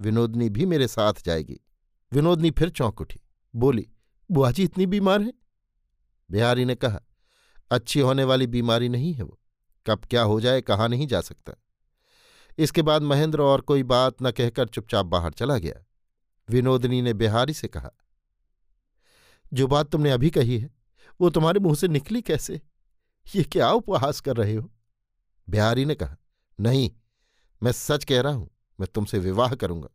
विनोदनी 0.00 0.50
भी 0.50 0.66
मेरे 0.66 0.88
साथ 0.88 1.14
जाएगी। 1.24 1.60
विनोदनी 2.12 2.50
फिर 2.50 2.68
चौंक 2.68 3.00
उठी। 3.00 3.20
बोली, 3.56 3.88
बुआ 4.30 4.50
जी 4.50 4.64
इतनी 4.64 4.86
बीमार 4.86 5.22
है? 5.22 5.32
बिहारी 6.30 6.64
ने 6.64 6.74
कहा, 6.74 7.00
अच्छी 7.70 8.00
होने 8.00 8.24
वाली 8.24 8.46
बीमारी 8.46 8.88
नहीं 8.88 9.14
है 9.14 9.22
वो। 9.22 9.40
कब 9.86 10.00
क्या 10.10 10.22
हो 10.22 10.40
जाए, 10.40 10.60
कहा 10.60 10.88
नहीं 10.88 11.06
जा 11.06 11.20
सकता। 11.20 11.52
इसके 12.58 12.82
बाद 12.82 13.02
महेंद्र 13.02 13.40
और 13.40 13.60
कोई 13.60 13.82
बात 13.82 14.14
न 14.22 14.30
कहकर 14.30 14.68
चुपचाप 14.68 15.06
बाहर 15.06 15.32
चला 15.32 15.58
गया। 15.58 15.84
विनोदनी 16.50 17.02
ने 17.02 17.12
बिहारी 17.12 17.54
से 17.54 17.68
कहा, 17.68 17.90
जो 19.52 19.66
बात 19.66 19.90
तुमने 19.90 20.10
अभी 20.10 20.30
कही 20.30 20.58
है, 20.58 20.70
वो 21.20 21.30
तुम्हारे 21.30 21.60
मुँह 21.60 21.74
से 21.74 21.88
निकली 21.88 22.22
कैसे? 22.22 22.60
ये 23.36 23.44
क्या 23.44 23.70
उपहास 23.72 24.20
कर 24.20 24.36
रहे 24.36 24.54
हो? 24.54 24.70
बिहारी 25.48 25.84
ने 25.84 25.94
कहा, 25.94 26.16
नहीं, 26.60 26.90
मैं 27.62 27.72
सच 27.72 28.04
कह 28.04 28.20
रहा 28.20 28.32
हूँ, 28.32 28.50
मैं 28.80 28.88
तुमसे 28.94 29.18
विवाह 29.18 29.54
करूँगा। 29.54 29.88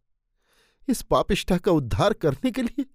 इस 0.89 1.01
पापिष्ठा 1.01 1.57
का 1.57 1.71
उद्धार 1.71 2.13
करने 2.13 2.51
के 2.51 2.61
लिए? 2.61 2.85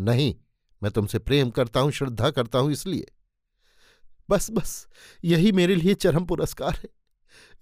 नहीं, 0.00 0.36
मैं 0.82 0.92
तुमसे 0.92 1.18
प्रेम 1.18 1.50
करता 1.50 1.80
हूँ, 1.80 1.90
श्रद्धा 1.90 2.30
करता 2.30 2.58
हूँ 2.58 2.72
इसलिए। 2.72 3.06
बस 4.30 4.50
बस, 4.50 4.88
यही 5.24 5.52
मेरे 5.52 5.74
लिए 5.74 5.94
चरम 5.94 6.24
पुरस्कार 6.24 6.74
है। 6.74 6.88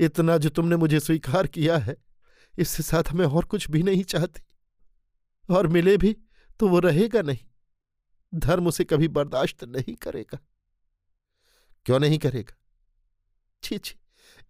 इतना 0.00 0.38
जो 0.38 0.48
तुमने 0.48 0.76
मुझे 0.76 1.00
स्वीकार 1.00 1.46
किया 1.46 1.78
है, 1.78 1.96
इससे 2.58 2.82
साथ 2.82 3.12
मैं 3.12 3.26
और 3.26 3.44
कुछ 3.44 3.70
भी 3.70 3.82
नहीं 3.82 4.04
चाहती। 4.04 4.42
और 5.54 5.66
मिले 5.66 5.96
भी 5.96 6.16
तो 6.60 6.68
वो 6.68 6.78
रहेगा 6.78 7.22
नहीं। 7.22 7.46
धर्म 8.34 8.66
उसे 8.66 8.84
कभी 8.84 9.08
बर्दाश्त 9.08 9.64
नहीं 9.64 9.94
करेगा। 9.94 10.38
क्यों 11.86 11.98
नहीं 11.98 12.18
करेगा? 12.18 12.56
छी 13.62 13.78
छी, 13.78 13.94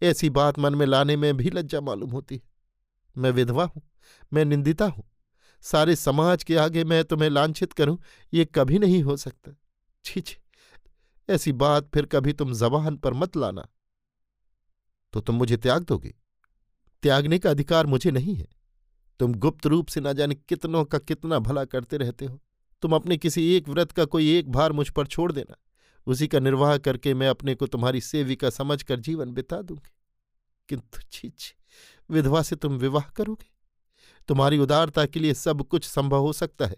ऐसी 0.03 0.31
बात 0.31 0.59
मन 0.59 0.75
में 0.75 0.87
लाने 0.87 1.17
में 1.17 1.37
भी 1.37 1.51
लज्जा 1.51 1.81
मालूम 1.81 2.11
होती 2.11 2.35
है। 2.35 2.43
मैं 3.17 3.31
विधवा 3.31 3.64
हूँ, 3.64 3.83
मैं 4.33 4.45
निंदिता 4.45 4.87
हूँ। 4.87 5.05
सारे 5.62 5.97
समाज 5.97 6.45
के 6.45 6.57
आगे 6.57 6.85
मैं 6.85 7.05
तुम्हें 7.05 7.31
लांछित 7.31 7.73
करूँ, 7.73 7.99
ये 8.35 8.45
कभी 8.45 8.79
नहीं 8.79 9.03
हो 9.03 9.17
सकता। 9.17 9.53
छी 10.05 10.21
छी, 10.21 10.37
ऐसी 11.29 11.53
बात 11.53 11.91
फिर 11.95 12.07
कभी 12.07 12.33
तुम 12.33 12.53
जबान 12.53 12.97
पर 12.97 13.12
मत 13.12 13.37
लाना। 13.37 13.69
तो 15.12 15.21
तुम 15.21 15.37
मुझे 15.37 15.57
त्याग 15.57 15.85
दोगे? 15.85 16.14
त्यागने 17.03 17.38
का 17.38 17.51
अधिकार 17.51 17.87
मुझे 17.87 18.11
नहीं 18.11 18.35
है। 18.35 18.47
तुम 19.21 19.35
गुप्त 19.35 19.67
रूप 19.67 19.88
से 19.88 20.01
न 20.01 20.12
जाने 20.12 20.35
कितनों 20.35 20.85
का 20.85 20.99
कितना 20.99 21.38
भला 21.38 21.64
करते 21.64 21.97
रहते 21.97 22.27
हो। 22.27 22.41
तुम 22.83 22.95
अपने 22.95 23.17
किसी 23.17 23.57
एक 23.57 23.69
व्रत 23.69 23.93
का 23.93 24.05
कोई 24.05 24.38
एक 24.38 24.51
भार 24.51 24.73
मुझ 24.73 24.91
पर 24.91 25.07
छोड़ 25.07 25.33
देना। 25.33 25.57
उसी 26.07 26.29
का 26.29 26.39
निर्वाह 26.39 26.77
करके 26.79 27.15
मैं 27.15 27.29
अपने 27.29 27.55
को 27.55 27.67
तुम्हारी 27.67 28.01
सेविका 28.01 28.51
समझ 28.51 28.83
कर 28.83 29.01
जीवन 29.01 29.33
बिता 29.33 29.61
दूँगी। 29.63 29.91
किंतु 30.69 31.01
छी 31.13 31.29
छी 31.31 31.55
विधवा 32.11 32.43
से 32.43 32.57
तुम 32.57 32.73
विवाह 32.73 33.05
करोगे? 33.11 33.47
तुम्हारी 34.29 34.59
उदारता 34.59 35.07
के 35.07 35.21
लिए 35.21 35.35
सब 35.35 35.63
कुछ 35.63 35.85
संभव 35.85 36.21
हो 36.21 36.33
सकता 36.33 36.67
है। 36.67 36.77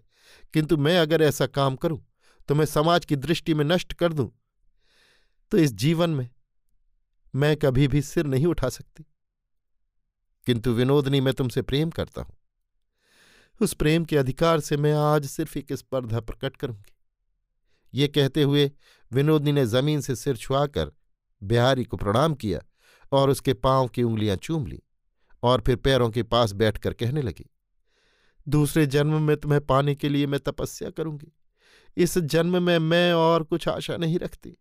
किंतु 0.55 0.77
मैं 0.77 0.99
अगर 0.99 1.23
ऐसा 1.23 1.47
काम 1.47 1.77
करूँ 1.77 2.07
तो 2.49 2.55
मैं 2.55 2.65
समाज 2.65 3.05
की 3.05 3.17
दृष्टि 3.17 3.55
में 3.55 3.65
नष्ट 3.65 3.93
कर 3.93 4.13
दूँ। 4.13 4.31
तो 5.51 5.59
इस 5.59 5.73
जीवन 5.73 6.11
में 6.11 6.29
मैं 7.35 7.57
कभी 7.57 7.89
भी 7.89 8.03
सिर 8.03 8.27
नहीं 8.27 8.47
उठा 8.47 8.69
सकती। 8.69 9.07
किंतु 10.47 10.73
विनोदनी 10.73 11.21
मैं 11.21 11.35
तुमसे 11.35 11.63
प्रेम 11.63 11.91
करता 11.91 12.23
हूँ। 12.23 12.37
उस 13.61 13.75
प्रेम 13.75 14.05
के 14.05 14.17
अधिकार 14.17 14.61
से 14.61 14.77
मैं 14.77 14.93
आज 14.93 15.27
सिर्फ़ 15.27 15.59
एक 15.59 15.73
स्पर्धा 15.73 16.21
प्रकट 16.21 16.57
करूँगी। 16.57 16.93
ये 17.95 18.09
कहते 18.09 18.43
हुए 18.43 18.71
विनोदनी 19.13 19.53
ने 19.53 19.65
ज़मीन 19.67 20.01
से 20.01 20.17
सिर 20.17 20.37
छुआकर 20.37 20.93
बिहारी 21.43 21.85
को 21.85 21.97
प्रणाम 21.97 22.35
किया 22.35 22.61
और 23.13 23.31
उसके 23.31 23.55
पाँव 23.55 23.89
की 23.89 24.03
उंगलियाँ 24.03 24.37
चूम 24.37 24.67
ली 24.67 24.81
और 25.43 25.61
फिर 25.61 25.77
पैरों 25.77 26.11
के 26.11 26.23
पास 26.23 26.53
बैठकर 26.53 26.93
कहने 26.93 27.23
लगी, 27.23 27.47
दूसरे 28.47 28.87
जन्म 28.87 29.23
में 29.23 29.37
तुम्हें 29.37 29.61
पाने 29.61 29.95
के 29.95 30.09
लिए 30.09 30.27
मैं 30.27 30.41
तपस्या 30.41 30.91
करूँगी। 30.91 31.33
इस 31.97 32.17
जन्म 32.19 32.63
में 32.63 32.79
मैं 32.79 33.13
और 33.13 33.43
कुछ 33.43 33.69
आशा 33.69 33.97
नहीं 33.97 34.19
रखती, 34.19 34.57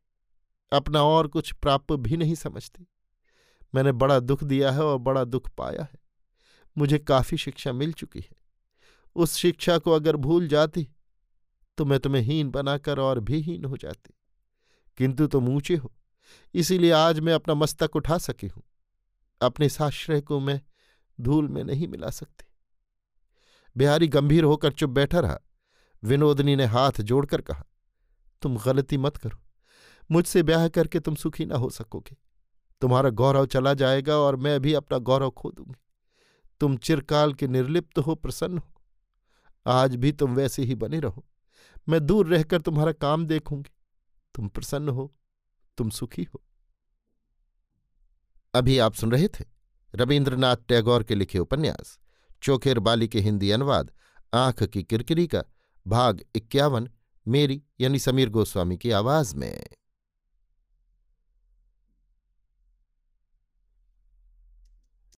अपना 0.72 1.04
और 1.04 1.28
कुछ 1.28 1.52
प्राप्त 1.54 1.94
भी 1.94 2.18
नहीं 2.18 2.36
समझती। 2.36 2.88
मैंने 3.74 3.92
बड़ा 3.94 4.20
दुख 4.20 4.44
दिया 4.44 4.72
है 4.72 4.84
और 4.84 4.98
बड़ा 5.00 5.24
दुख 5.24 5.50
पाया 5.58 5.82
है। 5.84 6.00
मुझे 6.78 6.98
काफ़ी 7.00 7.38
शिक्षा 7.38 7.72
मिल 7.74 7.92
चुकी 7.94 8.20
है। 8.20 8.36
उस 9.16 9.36
शिक्षा 9.36 9.78
को 9.78 9.92
अगर 9.92 10.16
भूल 10.18 10.48
जाती 10.48 10.88
तो 11.78 11.86
मैं 11.86 12.00
तुम्हें 12.00 12.22
हीन 12.22 12.50
बनाकर 12.50 13.00
और 13.00 13.20
भी 13.20 13.40
हीन 13.42 13.66
हो 13.66 13.78
जाती। 13.78 14.14
किंतु 15.00 15.28
तुम 15.28 15.48
ऊँचे 15.48 15.76
हो, 15.76 15.92
इसीलिए 16.54 16.92
आज 16.92 17.20
मैं 17.20 17.34
अपना 17.34 17.54
मस्तक 17.54 17.96
उठा 17.96 18.18
सकी 18.18 18.48
हूँ। 18.48 18.64
अपने 19.42 19.70
साश्रय 19.70 20.22
को 20.22 20.40
मैं 20.40 20.62
धूल 21.20 21.48
में 21.48 21.64
नहीं 21.64 21.88
मिला 21.88 22.10
सकती। 22.10 22.46
बिहारी 23.76 24.08
गंभीर 24.08 24.44
होकर 24.44 24.72
चुप 24.72 24.90
बैठा 24.90 25.20
रहा। 25.20 25.40
विनोदनी 26.04 26.56
ने 26.56 26.66
हाथ 26.66 27.02
जोड़कर 27.02 27.42
कहा, 27.42 27.64
तुम 28.42 28.58
गलती 28.58 28.98
मत 28.98 29.18
करो। 29.18 29.40
मुझसे 30.12 30.44
ब्याह 30.44 30.68
करके 30.68 31.00
तुम 31.00 31.16
सुखी 31.16 31.46
ना 31.46 31.56
हो 31.56 31.70
सकोगे। 31.70 32.18
तुम्हारा 32.82 33.10
गौरव 33.10 33.46
चला 33.46 33.74
जाएगा 33.74 34.18
और 34.18 34.36
मैं 34.36 34.60
भी 34.60 34.74
अपना 34.74 34.98
गौरव 34.98 35.30
खो 35.30 35.52
दूँगी 35.52 35.76
तुम 36.62 36.78
चिरकाल 36.78 37.34
के 37.34 37.48
निर्लिप्त 37.48 38.00
हो, 38.00 38.16
प्रसन्न 38.16 38.58
हो। 38.58 39.72
आज 39.72 39.96
भी 39.96 40.12
तुम 40.12 40.36
वैसे 40.36 40.64
ही 40.64 40.76
बने 40.76 41.00
रहो। 41.00 41.26
मैं 41.90 42.06
दूर 42.06 42.28
रहकर 42.28 42.62
तुम्हारा 42.62 42.92
काम 42.92 43.26
देखूँगी। 43.26 43.72
तुम 44.36 44.48
प्रसन्न 44.48 44.90
हो, 44.90 45.16
तुम 45.78 45.90
सुखी 45.90 46.24
हो। 46.24 46.44
अभी 48.54 48.78
आप 48.78 48.94
सुन 48.94 49.12
रहे 49.12 49.28
थे 49.28 49.46
रविन्द्रनाथ 49.96 50.56
टैगोर 50.68 51.04
के 51.04 51.16
लिखे 51.16 51.40
उपन्यास, 51.40 52.00
चोखेर 52.44 52.80
बाली 52.80 53.08
के 53.08 53.20
हिंदी 53.20 53.52
अनुवाद, 53.52 53.92
आँख 54.34 54.64
की 54.64 54.84
किरकिरी 54.84 55.28
का, 55.28 55.44
भाग 55.88 56.24
इक्यावन, 56.36 56.90
मेरी 57.28 57.64
यानी 57.80 58.00
समीर 58.00 58.30
गोस्वामी 58.30 58.78
की 58.78 58.92
आवाज़ 58.92 59.36
में। 59.36 59.66